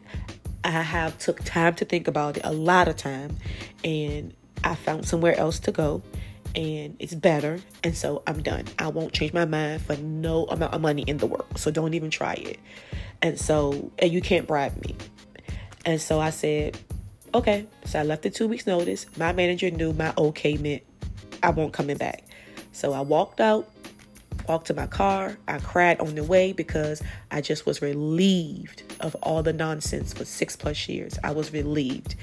I 0.65 0.83
have 0.83 1.19
took 1.19 1.45
time 1.45 1.75
to 1.77 1.85
think 1.85 2.09
about 2.09 2.37
it, 2.37 2.43
a 2.45 2.53
lot 2.53 2.89
of 2.89 2.97
time, 2.97 3.37
and 3.85 4.35
I 4.63 4.75
found 4.75 5.07
somewhere 5.07 5.39
else 5.39 5.59
to 5.61 5.73
go 5.73 6.03
and 6.55 6.97
it's 6.99 7.15
better 7.15 7.61
and 7.85 7.97
so 7.97 8.23
i'm 8.27 8.43
done 8.43 8.65
i 8.79 8.89
won't 8.89 9.13
change 9.13 9.33
my 9.33 9.45
mind 9.45 9.81
for 9.81 9.97
no 9.97 10.45
amount 10.47 10.75
of 10.75 10.81
money 10.81 11.03
in 11.03 11.17
the 11.19 11.27
world 11.27 11.47
so 11.57 11.71
don't 11.71 11.95
even 11.95 12.11
try 12.11 12.35
it 12.35 12.59
and 13.23 13.39
so, 13.39 13.91
and 13.99 14.13
you 14.13 14.21
can't 14.21 14.47
bribe 14.47 14.77
me. 14.85 14.97
And 15.85 16.01
so 16.01 16.21
I 16.21 16.31
said, 16.31 16.79
okay. 17.35 17.67
So 17.85 18.01
I 18.01 18.03
left 18.03 18.23
the 18.23 18.31
two 18.31 18.49
weeks 18.49 18.67
notice. 18.67 19.07
My 19.17 19.33
manager 19.33 19.71
knew 19.71 19.93
my 19.93 20.13
okay 20.17 20.57
meant 20.57 20.83
I 21.43 21.51
won't 21.51 21.73
coming 21.73 21.97
back. 21.97 22.25
So 22.73 22.93
I 22.93 23.01
walked 23.01 23.41
out, 23.41 23.69
walked 24.51 24.67
to 24.67 24.75
my 24.75 24.89
car. 24.89 25.39
I 25.47 25.59
cried 25.59 26.01
on 26.01 26.17
the 26.17 26.25
way 26.25 26.53
because 26.53 27.01
I 27.31 27.41
just 27.41 27.67
was 27.67 27.81
relieved 27.81 28.83
of 28.99 29.15
all 29.23 29.45
the 29.45 29.53
nonsense 29.53 30.13
for 30.13 30.25
six 30.25 30.57
plus 30.57 30.89
years. 30.89 31.19
I 31.23 31.31
was 31.31 31.53
relieved. 31.53 32.17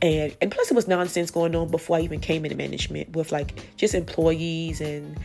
And 0.00 0.34
and 0.40 0.50
plus 0.50 0.70
it 0.70 0.74
was 0.74 0.88
nonsense 0.88 1.30
going 1.30 1.54
on 1.54 1.70
before 1.70 1.98
I 1.98 2.00
even 2.00 2.20
came 2.20 2.46
into 2.46 2.56
management 2.56 3.14
with 3.14 3.30
like 3.30 3.76
just 3.76 3.94
employees 3.94 4.80
and 4.80 5.20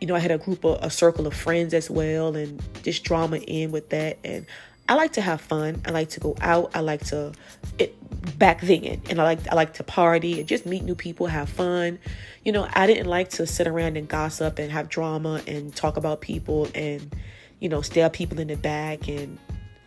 you 0.00 0.06
know, 0.06 0.14
I 0.14 0.18
had 0.18 0.30
a 0.30 0.38
group 0.38 0.64
of 0.64 0.82
a 0.82 0.90
circle 0.90 1.26
of 1.26 1.34
friends 1.34 1.74
as 1.74 1.90
well, 1.90 2.34
and 2.34 2.60
just 2.82 3.04
drama 3.04 3.36
in 3.36 3.70
with 3.70 3.90
that. 3.90 4.16
And 4.24 4.46
I 4.90 4.94
like 4.94 5.12
to 5.12 5.20
have 5.20 5.40
fun. 5.40 5.80
I 5.86 5.92
like 5.92 6.10
to 6.10 6.20
go 6.20 6.34
out. 6.40 6.72
I 6.74 6.80
like 6.80 7.04
to 7.06 7.32
it 7.78 7.94
back 8.38 8.60
then, 8.60 9.00
and 9.08 9.20
I 9.20 9.22
like 9.22 9.46
I 9.46 9.54
like 9.54 9.74
to 9.74 9.84
party 9.84 10.40
and 10.40 10.48
just 10.48 10.66
meet 10.66 10.82
new 10.82 10.96
people, 10.96 11.28
have 11.28 11.48
fun. 11.48 12.00
You 12.44 12.50
know, 12.50 12.68
I 12.72 12.88
didn't 12.88 13.06
like 13.06 13.28
to 13.30 13.46
sit 13.46 13.68
around 13.68 13.96
and 13.96 14.08
gossip 14.08 14.58
and 14.58 14.72
have 14.72 14.88
drama 14.88 15.42
and 15.46 15.72
talk 15.74 15.96
about 15.96 16.20
people 16.20 16.68
and 16.74 17.14
you 17.60 17.68
know 17.68 17.82
stab 17.82 18.12
people 18.12 18.40
in 18.40 18.48
the 18.48 18.56
back. 18.56 19.08
And 19.08 19.38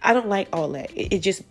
I 0.02 0.14
don't 0.14 0.30
like 0.30 0.48
all 0.54 0.70
that. 0.70 0.90
It, 0.92 1.16
it 1.16 1.20
just 1.20 1.42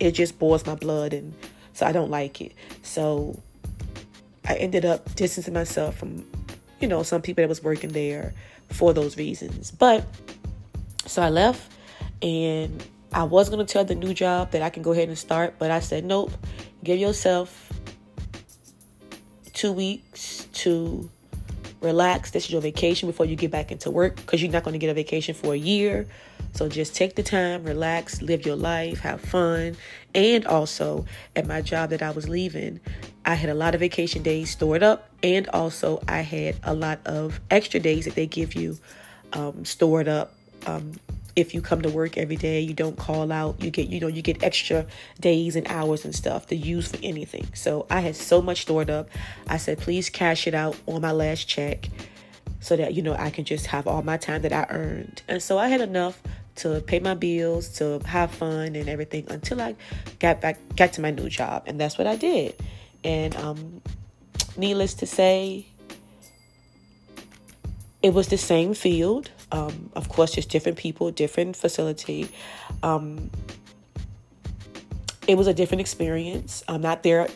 it 0.00 0.10
just 0.10 0.36
boils 0.36 0.66
my 0.66 0.74
blood, 0.74 1.12
and 1.12 1.32
so 1.74 1.86
I 1.86 1.92
don't 1.92 2.10
like 2.10 2.40
it. 2.40 2.54
So 2.82 3.40
I 4.44 4.56
ended 4.56 4.84
up 4.84 5.14
distancing 5.14 5.54
myself 5.54 5.96
from 5.96 6.26
you 6.80 6.88
know, 6.88 7.02
some 7.02 7.22
people 7.22 7.42
that 7.42 7.48
was 7.48 7.62
working 7.62 7.90
there 7.90 8.34
for 8.70 8.92
those 8.92 9.16
reasons. 9.16 9.70
But 9.70 10.04
so 11.06 11.22
I 11.22 11.28
left 11.28 11.70
and 12.22 12.84
I 13.12 13.24
was 13.24 13.48
going 13.48 13.64
to 13.64 13.70
tell 13.70 13.84
the 13.84 13.94
new 13.94 14.14
job 14.14 14.52
that 14.52 14.62
I 14.62 14.70
can 14.70 14.82
go 14.82 14.92
ahead 14.92 15.08
and 15.08 15.18
start, 15.18 15.54
but 15.58 15.70
I 15.70 15.80
said, 15.80 16.04
nope, 16.04 16.32
give 16.84 16.98
yourself 16.98 17.72
two 19.52 19.72
weeks 19.72 20.46
to 20.52 21.10
relax. 21.80 22.30
This 22.30 22.44
is 22.44 22.50
your 22.50 22.60
vacation 22.60 23.08
before 23.08 23.26
you 23.26 23.36
get 23.36 23.50
back 23.50 23.72
into 23.72 23.90
work 23.90 24.16
because 24.16 24.42
you're 24.42 24.52
not 24.52 24.64
going 24.64 24.72
to 24.72 24.78
get 24.78 24.90
a 24.90 24.94
vacation 24.94 25.34
for 25.34 25.54
a 25.54 25.58
year. 25.58 26.06
So 26.52 26.68
just 26.68 26.94
take 26.94 27.14
the 27.14 27.22
time, 27.22 27.64
relax, 27.64 28.22
live 28.22 28.44
your 28.44 28.56
life, 28.56 29.00
have 29.00 29.20
fun. 29.20 29.76
And 30.14 30.46
also, 30.46 31.06
at 31.36 31.46
my 31.46 31.62
job 31.62 31.90
that 31.90 32.02
I 32.02 32.10
was 32.10 32.28
leaving, 32.28 32.80
I 33.24 33.34
had 33.34 33.50
a 33.50 33.54
lot 33.54 33.74
of 33.74 33.80
vacation 33.80 34.22
days 34.22 34.50
stored 34.50 34.82
up, 34.82 35.08
and 35.22 35.48
also 35.48 36.02
I 36.08 36.22
had 36.22 36.56
a 36.64 36.74
lot 36.74 37.00
of 37.06 37.40
extra 37.50 37.78
days 37.78 38.04
that 38.06 38.14
they 38.14 38.26
give 38.26 38.54
you 38.54 38.78
um, 39.32 39.64
stored 39.64 40.08
up. 40.08 40.34
Um, 40.66 40.92
if 41.36 41.54
you 41.54 41.62
come 41.62 41.82
to 41.82 41.88
work 41.88 42.18
every 42.18 42.36
day, 42.36 42.60
you 42.60 42.74
don't 42.74 42.96
call 42.96 43.30
out, 43.30 43.62
you 43.62 43.70
get, 43.70 43.88
you 43.88 44.00
know, 44.00 44.08
you 44.08 44.22
get 44.22 44.42
extra 44.42 44.86
days 45.20 45.56
and 45.56 45.66
hours 45.68 46.04
and 46.04 46.14
stuff 46.14 46.46
to 46.48 46.56
use 46.56 46.88
for 46.88 46.98
anything. 47.02 47.46
So 47.54 47.86
I 47.90 48.00
had 48.00 48.16
so 48.16 48.42
much 48.42 48.62
stored 48.62 48.90
up. 48.90 49.08
I 49.46 49.56
said, 49.56 49.78
please 49.78 50.10
cash 50.10 50.46
it 50.46 50.54
out 50.54 50.76
on 50.86 51.00
my 51.02 51.12
last 51.12 51.44
check 51.44 51.88
so 52.60 52.76
that, 52.76 52.94
you 52.94 53.02
know, 53.02 53.14
I 53.14 53.30
can 53.30 53.44
just 53.44 53.66
have 53.66 53.86
all 53.86 54.02
my 54.02 54.16
time 54.16 54.42
that 54.42 54.52
I 54.52 54.66
earned. 54.70 55.22
And 55.28 55.42
so 55.42 55.58
I 55.58 55.68
had 55.68 55.80
enough 55.80 56.20
to 56.56 56.80
pay 56.80 56.98
my 56.98 57.14
bills, 57.14 57.68
to 57.78 58.00
have 58.04 58.30
fun 58.30 58.76
and 58.76 58.88
everything 58.88 59.26
until 59.30 59.60
I 59.60 59.76
got 60.18 60.40
back, 60.40 60.58
got 60.76 60.92
to 60.94 61.00
my 61.00 61.10
new 61.10 61.28
job. 61.28 61.64
And 61.66 61.80
that's 61.80 61.96
what 61.96 62.06
I 62.06 62.16
did. 62.16 62.54
And 63.02 63.34
um, 63.36 63.80
needless 64.56 64.94
to 64.94 65.06
say, 65.06 65.66
it 68.02 68.12
was 68.12 68.28
the 68.28 68.38
same 68.38 68.74
field. 68.74 69.30
Um, 69.52 69.90
of 69.96 70.08
course, 70.08 70.32
just 70.32 70.48
different 70.50 70.78
people, 70.78 71.10
different 71.10 71.56
facility. 71.56 72.28
Um, 72.82 73.30
it 75.26 75.36
was 75.36 75.46
a 75.46 75.54
different 75.54 75.80
experience. 75.80 76.62
I'm 76.68 76.80
not 76.80 77.02
there 77.02 77.28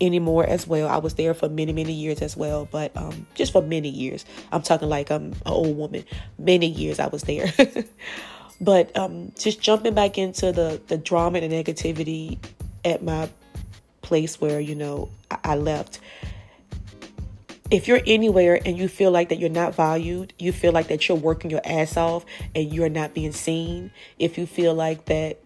anymore 0.00 0.44
as 0.44 0.66
well. 0.66 0.88
I 0.88 0.98
was 0.98 1.14
there 1.14 1.34
for 1.34 1.48
many, 1.48 1.72
many 1.72 1.92
years 1.92 2.22
as 2.22 2.36
well, 2.36 2.68
but 2.70 2.96
um, 2.96 3.26
just 3.34 3.52
for 3.52 3.62
many 3.62 3.88
years. 3.88 4.24
I'm 4.52 4.62
talking 4.62 4.88
like 4.88 5.10
I'm 5.10 5.32
an 5.32 5.36
old 5.46 5.76
woman. 5.76 6.04
Many 6.38 6.66
years 6.66 6.98
I 6.98 7.06
was 7.06 7.22
there. 7.22 7.52
but 8.60 8.96
um, 8.96 9.32
just 9.38 9.60
jumping 9.60 9.94
back 9.94 10.18
into 10.18 10.52
the 10.52 10.80
the 10.88 10.98
drama 10.98 11.38
and 11.38 11.52
the 11.52 11.62
negativity 11.62 12.38
at 12.84 13.02
my 13.02 13.28
place 14.02 14.40
where, 14.40 14.60
you 14.60 14.74
know, 14.74 15.08
I, 15.30 15.38
I 15.44 15.56
left. 15.56 16.00
If 17.70 17.88
you're 17.88 18.00
anywhere 18.06 18.60
and 18.64 18.76
you 18.76 18.88
feel 18.88 19.10
like 19.10 19.30
that 19.30 19.38
you're 19.38 19.48
not 19.48 19.74
valued, 19.74 20.34
you 20.38 20.52
feel 20.52 20.72
like 20.72 20.88
that 20.88 21.08
you're 21.08 21.16
working 21.16 21.50
your 21.50 21.62
ass 21.64 21.96
off 21.96 22.24
and 22.54 22.72
you're 22.72 22.90
not 22.90 23.14
being 23.14 23.32
seen, 23.32 23.90
if 24.18 24.36
you 24.36 24.46
feel 24.46 24.74
like 24.74 25.06
that 25.06 25.40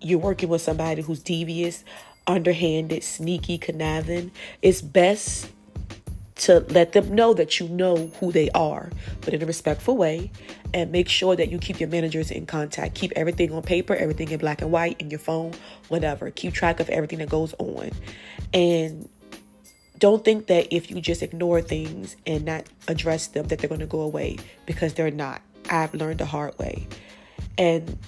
you're 0.00 0.18
working 0.18 0.48
with 0.48 0.62
somebody 0.62 1.02
who's 1.02 1.20
devious, 1.20 1.84
underhanded, 2.26 3.04
sneaky, 3.04 3.58
conniving, 3.58 4.30
it's 4.62 4.80
best 4.80 5.50
to 6.36 6.60
let 6.70 6.92
them 6.92 7.14
know 7.14 7.34
that 7.34 7.58
you 7.58 7.68
know 7.68 8.06
who 8.20 8.32
they 8.32 8.48
are, 8.50 8.90
but 9.22 9.34
in 9.34 9.42
a 9.42 9.46
respectful 9.46 9.96
way, 9.96 10.30
and 10.72 10.92
make 10.92 11.08
sure 11.08 11.34
that 11.34 11.50
you 11.50 11.58
keep 11.58 11.80
your 11.80 11.88
managers 11.88 12.30
in 12.30 12.46
contact. 12.46 12.94
Keep 12.94 13.12
everything 13.16 13.52
on 13.52 13.62
paper, 13.62 13.94
everything 13.94 14.30
in 14.30 14.38
black 14.38 14.62
and 14.62 14.70
white, 14.70 15.00
in 15.00 15.10
your 15.10 15.18
phone, 15.18 15.52
whatever. 15.88 16.30
Keep 16.30 16.54
track 16.54 16.80
of 16.80 16.88
everything 16.90 17.18
that 17.18 17.28
goes 17.28 17.54
on. 17.58 17.90
And 18.54 19.08
don't 19.98 20.24
think 20.24 20.46
that 20.46 20.74
if 20.74 20.90
you 20.90 21.00
just 21.00 21.22
ignore 21.22 21.60
things 21.60 22.16
and 22.26 22.44
not 22.44 22.64
address 22.86 23.28
them, 23.28 23.46
that 23.48 23.58
they're 23.58 23.68
going 23.68 23.80
to 23.80 23.86
go 23.86 24.00
away 24.00 24.38
because 24.66 24.94
they're 24.94 25.10
not. 25.10 25.42
I've 25.70 25.94
learned 25.94 26.20
the 26.20 26.26
hard 26.26 26.58
way. 26.58 26.86
And 27.56 27.98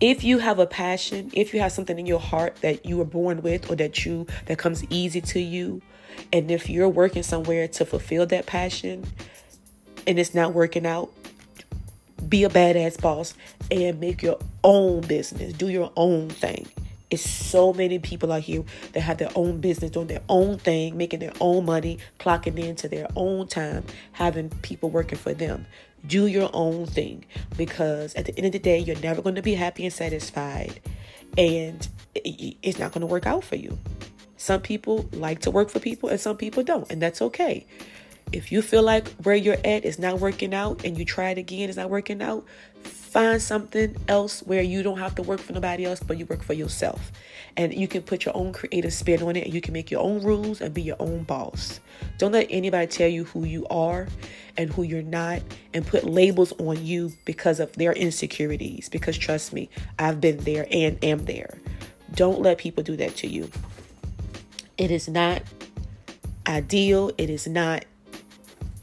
if 0.00 0.24
you 0.24 0.38
have 0.38 0.58
a 0.58 0.66
passion, 0.66 1.30
if 1.34 1.52
you 1.52 1.60
have 1.60 1.72
something 1.72 1.98
in 1.98 2.06
your 2.06 2.20
heart 2.20 2.56
that 2.62 2.86
you 2.86 2.96
were 2.96 3.04
born 3.04 3.42
with 3.42 3.70
or 3.70 3.76
that 3.76 4.04
you 4.04 4.26
that 4.46 4.58
comes 4.58 4.84
easy 4.90 5.20
to 5.20 5.40
you, 5.40 5.82
and 6.32 6.50
if 6.50 6.70
you're 6.70 6.88
working 6.88 7.22
somewhere 7.22 7.68
to 7.68 7.84
fulfill 7.84 8.26
that 8.26 8.46
passion 8.46 9.04
and 10.06 10.18
it's 10.18 10.34
not 10.34 10.54
working 10.54 10.86
out, 10.86 11.12
be 12.28 12.44
a 12.44 12.48
badass 12.48 13.00
boss 13.00 13.34
and 13.70 14.00
make 14.00 14.22
your 14.22 14.38
own 14.64 15.02
business. 15.02 15.52
Do 15.52 15.68
your 15.68 15.92
own 15.96 16.30
thing. 16.30 16.66
It's 17.10 17.28
so 17.28 17.72
many 17.72 17.98
people 17.98 18.30
out 18.32 18.42
here 18.42 18.62
that 18.92 19.00
have 19.00 19.18
their 19.18 19.30
own 19.34 19.60
business, 19.60 19.90
doing 19.90 20.06
their 20.06 20.22
own 20.28 20.58
thing, 20.58 20.96
making 20.96 21.20
their 21.20 21.32
own 21.40 21.64
money, 21.64 21.98
clocking 22.20 22.56
into 22.58 22.88
their 22.88 23.08
own 23.16 23.48
time, 23.48 23.84
having 24.12 24.50
people 24.62 24.90
working 24.90 25.18
for 25.18 25.34
them. 25.34 25.66
Do 26.06 26.26
your 26.26 26.48
own 26.52 26.86
thing 26.86 27.24
because 27.56 28.14
at 28.14 28.26
the 28.26 28.36
end 28.36 28.46
of 28.46 28.52
the 28.52 28.58
day, 28.58 28.78
you're 28.78 28.98
never 29.00 29.22
going 29.22 29.34
to 29.34 29.42
be 29.42 29.54
happy 29.54 29.84
and 29.84 29.92
satisfied, 29.92 30.80
and 31.36 31.86
it's 32.14 32.78
not 32.78 32.92
going 32.92 33.02
to 33.02 33.06
work 33.06 33.26
out 33.26 33.44
for 33.44 33.56
you. 33.56 33.76
Some 34.36 34.62
people 34.62 35.08
like 35.12 35.40
to 35.40 35.50
work 35.50 35.68
for 35.68 35.80
people 35.80 36.08
and 36.08 36.18
some 36.18 36.36
people 36.36 36.62
don't, 36.62 36.90
and 36.90 37.02
that's 37.02 37.20
okay. 37.20 37.66
If 38.32 38.52
you 38.52 38.62
feel 38.62 38.82
like 38.82 39.08
where 39.24 39.34
you're 39.34 39.58
at 39.64 39.84
is 39.84 39.98
not 39.98 40.20
working 40.20 40.54
out 40.54 40.84
and 40.84 40.96
you 40.96 41.04
try 41.04 41.30
it 41.30 41.38
again, 41.38 41.68
it's 41.68 41.76
not 41.76 41.90
working 41.90 42.22
out, 42.22 42.46
find 43.10 43.42
something 43.42 43.96
else 44.06 44.40
where 44.42 44.62
you 44.62 44.82
don't 44.84 44.98
have 44.98 45.16
to 45.16 45.22
work 45.22 45.40
for 45.40 45.52
nobody 45.52 45.84
else, 45.84 46.00
but 46.00 46.16
you 46.16 46.26
work 46.26 46.42
for 46.42 46.52
yourself. 46.52 47.10
And 47.56 47.74
you 47.74 47.88
can 47.88 48.02
put 48.02 48.24
your 48.24 48.36
own 48.36 48.52
creative 48.52 48.92
spin 48.92 49.22
on 49.22 49.34
it 49.34 49.46
and 49.46 49.54
you 49.54 49.60
can 49.60 49.72
make 49.72 49.90
your 49.90 50.00
own 50.00 50.22
rules 50.22 50.60
and 50.60 50.72
be 50.72 50.82
your 50.82 50.96
own 51.00 51.24
boss. 51.24 51.80
Don't 52.18 52.32
let 52.32 52.46
anybody 52.50 52.86
tell 52.86 53.08
you 53.08 53.24
who 53.24 53.44
you 53.44 53.66
are 53.68 54.06
and 54.56 54.72
who 54.72 54.84
you're 54.84 55.02
not 55.02 55.42
and 55.74 55.84
put 55.84 56.04
labels 56.04 56.52
on 56.60 56.84
you 56.84 57.12
because 57.24 57.58
of 57.58 57.72
their 57.72 57.92
insecurities. 57.92 58.88
Because 58.88 59.18
trust 59.18 59.52
me, 59.52 59.68
I've 59.98 60.20
been 60.20 60.38
there 60.38 60.66
and 60.70 61.02
am 61.04 61.24
there. 61.24 61.58
Don't 62.14 62.40
let 62.40 62.58
people 62.58 62.84
do 62.84 62.96
that 62.96 63.16
to 63.16 63.26
you. 63.26 63.50
It 64.78 64.92
is 64.92 65.08
not 65.08 65.42
ideal. 66.46 67.10
It 67.18 67.28
is 67.28 67.48
not 67.48 67.84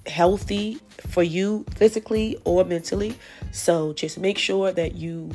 healthy 0.06 0.80
for 1.08 1.24
you 1.24 1.66
physically 1.76 2.40
or 2.44 2.64
mentally. 2.66 3.18
So 3.52 3.94
just 3.94 4.18
make 4.18 4.38
sure 4.38 4.72
that 4.72 4.96
you 4.96 5.32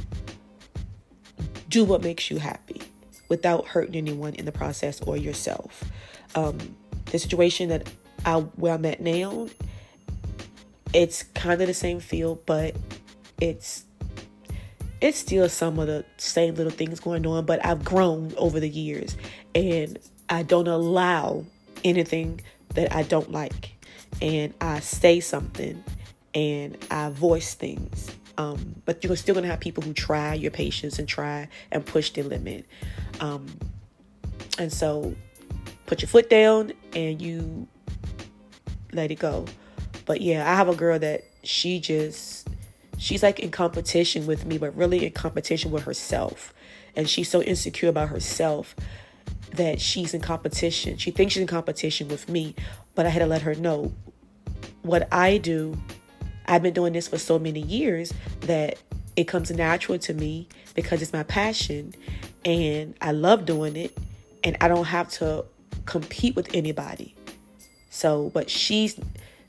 do 1.68 1.84
what 1.84 2.02
makes 2.02 2.30
you 2.30 2.38
happy 2.38 2.82
without 3.28 3.66
hurting 3.66 3.96
anyone 3.96 4.34
in 4.34 4.44
the 4.44 4.52
process 4.52 5.00
or 5.00 5.16
yourself. 5.16 5.84
Um, 6.34 6.58
the 7.06 7.18
situation 7.18 7.68
that 7.70 7.90
I 8.24 8.36
where 8.36 8.74
I'm 8.74 8.84
at 8.84 9.00
now, 9.00 9.48
it's 10.92 11.22
kind 11.22 11.60
of 11.60 11.66
the 11.66 11.74
same 11.74 12.00
feel, 12.00 12.36
but 12.46 12.76
it's 13.40 13.84
it's 15.00 15.18
still 15.18 15.48
some 15.48 15.78
of 15.78 15.88
the 15.88 16.04
same 16.16 16.54
little 16.54 16.70
things 16.70 17.00
going 17.00 17.26
on, 17.26 17.44
but 17.44 17.64
I've 17.66 17.84
grown 17.84 18.32
over 18.36 18.60
the 18.60 18.68
years 18.68 19.16
and 19.54 19.98
I 20.28 20.44
don't 20.44 20.68
allow 20.68 21.44
anything 21.82 22.40
that 22.74 22.94
I 22.94 23.02
don't 23.02 23.32
like. 23.32 23.72
And 24.20 24.54
I 24.60 24.78
say 24.80 25.18
something 25.18 25.82
and 26.34 26.76
I 26.90 27.10
voice 27.10 27.54
things. 27.54 28.10
Um, 28.38 28.76
but 28.84 29.04
you're 29.04 29.16
still 29.16 29.34
to 29.34 29.46
have 29.46 29.60
people 29.60 29.82
who 29.82 29.92
try 29.92 30.34
your 30.34 30.50
patience 30.50 30.98
and 30.98 31.06
try 31.06 31.48
and 31.70 31.84
push 31.84 32.10
the 32.10 32.22
limit. 32.22 32.66
Um, 33.20 33.46
and 34.58 34.72
so 34.72 35.14
put 35.86 36.00
your 36.00 36.08
foot 36.08 36.30
down 36.30 36.72
and 36.94 37.20
you 37.20 37.68
let 38.92 39.10
it 39.10 39.18
go. 39.18 39.44
But 40.06 40.20
yeah, 40.20 40.50
I 40.50 40.54
have 40.54 40.68
a 40.68 40.74
girl 40.74 40.98
that 40.98 41.24
she 41.42 41.78
just, 41.78 42.48
she's 42.98 43.22
like 43.22 43.38
in 43.38 43.50
competition 43.50 44.26
with 44.26 44.44
me, 44.46 44.58
but 44.58 44.74
really 44.76 45.04
in 45.04 45.12
competition 45.12 45.70
with 45.70 45.84
herself. 45.84 46.54
And 46.96 47.08
she's 47.08 47.30
so 47.30 47.42
insecure 47.42 47.88
about 47.88 48.08
herself 48.08 48.74
that 49.52 49.80
she's 49.80 50.14
in 50.14 50.20
competition. 50.20 50.96
She 50.96 51.10
thinks 51.10 51.34
she's 51.34 51.42
in 51.42 51.46
competition 51.46 52.08
with 52.08 52.28
me, 52.28 52.54
but 52.94 53.06
I 53.06 53.10
had 53.10 53.20
to 53.20 53.26
let 53.26 53.42
her 53.42 53.54
know 53.54 53.92
what 54.82 55.08
I 55.12 55.38
do. 55.38 55.78
I've 56.46 56.62
been 56.62 56.74
doing 56.74 56.92
this 56.92 57.08
for 57.08 57.18
so 57.18 57.38
many 57.38 57.60
years 57.60 58.12
that 58.40 58.78
it 59.16 59.24
comes 59.24 59.50
natural 59.50 59.98
to 59.98 60.14
me 60.14 60.48
because 60.74 61.02
it's 61.02 61.12
my 61.12 61.22
passion 61.22 61.94
and 62.44 62.94
I 63.00 63.12
love 63.12 63.44
doing 63.44 63.76
it 63.76 63.96
and 64.42 64.56
I 64.60 64.68
don't 64.68 64.86
have 64.86 65.08
to 65.10 65.44
compete 65.86 66.34
with 66.34 66.54
anybody. 66.54 67.14
So, 67.90 68.30
but 68.32 68.48
she's 68.48 68.98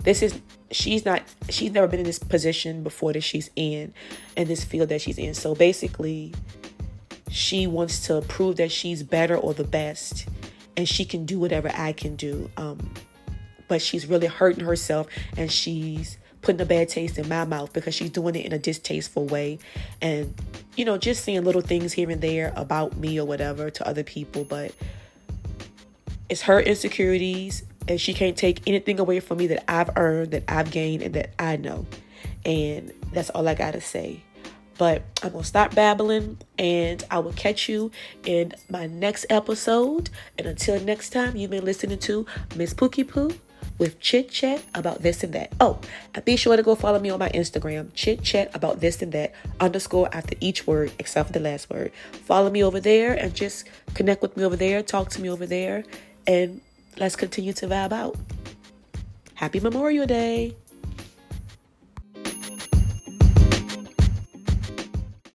this 0.03 0.21
is 0.21 0.39
she's 0.71 1.05
not 1.05 1.23
she's 1.49 1.71
never 1.71 1.87
been 1.87 1.99
in 1.99 2.05
this 2.05 2.19
position 2.19 2.83
before 2.83 3.13
that 3.13 3.21
she's 3.21 3.49
in 3.55 3.93
in 4.35 4.47
this 4.47 4.63
field 4.63 4.89
that 4.89 5.01
she's 5.01 5.17
in. 5.17 5.33
So 5.33 5.55
basically 5.55 6.33
she 7.29 7.67
wants 7.67 8.05
to 8.07 8.21
prove 8.21 8.57
that 8.57 8.71
she's 8.71 9.01
better 9.01 9.35
or 9.35 9.53
the 9.53 9.63
best 9.63 10.27
and 10.75 10.87
she 10.87 11.05
can 11.05 11.25
do 11.25 11.39
whatever 11.39 11.71
I 11.73 11.93
can 11.93 12.15
do. 12.15 12.49
Um, 12.57 12.93
but 13.67 13.81
she's 13.81 14.05
really 14.05 14.27
hurting 14.27 14.65
herself 14.65 15.07
and 15.37 15.51
she's 15.51 16.17
putting 16.43 16.61
a 16.61 16.65
bad 16.65 16.89
taste 16.89 17.17
in 17.17 17.27
my 17.27 17.45
mouth 17.45 17.73
because 17.73 17.95
she's 17.95 18.11
doing 18.11 18.35
it 18.35 18.45
in 18.45 18.53
a 18.53 18.59
distasteful 18.59 19.25
way. 19.25 19.59
And 20.01 20.33
you 20.75 20.85
know 20.85 20.97
just 20.97 21.23
seeing 21.23 21.43
little 21.43 21.61
things 21.61 21.93
here 21.93 22.09
and 22.09 22.21
there 22.21 22.53
about 22.55 22.97
me 22.97 23.19
or 23.19 23.25
whatever 23.25 23.69
to 23.69 23.87
other 23.87 24.03
people 24.03 24.43
but 24.43 24.73
it's 26.29 26.41
her 26.41 26.59
insecurities 26.59 27.63
and 27.87 27.99
she 27.99 28.13
can't 28.13 28.37
take 28.37 28.61
anything 28.67 28.99
away 28.99 29.19
from 29.19 29.37
me 29.37 29.47
that 29.47 29.69
I've 29.69 29.89
earned 29.97 30.31
that 30.31 30.43
I've 30.47 30.71
gained 30.71 31.01
and 31.03 31.13
that 31.15 31.33
I 31.39 31.57
know. 31.57 31.85
And 32.45 32.91
that's 33.11 33.29
all 33.31 33.47
I 33.47 33.55
got 33.55 33.71
to 33.73 33.81
say. 33.81 34.23
But 34.77 35.03
I'm 35.21 35.31
to 35.31 35.43
stop 35.43 35.75
babbling 35.75 36.39
and 36.57 37.03
I 37.11 37.19
will 37.19 37.33
catch 37.33 37.69
you 37.69 37.91
in 38.25 38.53
my 38.69 38.87
next 38.87 39.25
episode. 39.29 40.09
And 40.37 40.47
until 40.47 40.79
next 40.81 41.11
time, 41.11 41.35
you've 41.35 41.51
been 41.51 41.65
listening 41.65 41.99
to 41.99 42.25
Miss 42.55 42.73
Pookie 42.73 43.07
Poo 43.07 43.31
with 43.77 43.99
chit 43.99 44.29
chat 44.29 44.63
about 44.75 45.01
this 45.01 45.23
and 45.23 45.33
that. 45.33 45.51
Oh, 45.59 45.79
be 46.25 46.35
sure 46.35 46.55
to 46.55 46.63
go 46.63 46.75
follow 46.75 46.99
me 46.99 47.09
on 47.09 47.19
my 47.19 47.29
Instagram, 47.29 47.89
chit 47.93 48.23
chat 48.23 48.49
about 48.53 48.79
this 48.79 49.01
and 49.01 49.11
that, 49.13 49.33
underscore 49.59 50.09
after 50.13 50.35
each 50.39 50.67
word 50.67 50.91
except 50.99 51.27
for 51.27 51.33
the 51.33 51.39
last 51.39 51.69
word. 51.69 51.91
Follow 52.11 52.49
me 52.49 52.63
over 52.63 52.79
there 52.79 53.13
and 53.13 53.33
just 53.33 53.65
connect 53.93 54.21
with 54.21 54.37
me 54.37 54.43
over 54.43 54.55
there, 54.55 54.81
talk 54.83 55.09
to 55.09 55.21
me 55.21 55.29
over 55.29 55.45
there, 55.45 55.83
and 56.27 56.61
let's 56.97 57.15
continue 57.15 57.53
to 57.53 57.67
vibe 57.67 57.91
out. 57.91 58.15
Happy 59.35 59.59
Memorial 59.59 60.05
Day. 60.05 60.55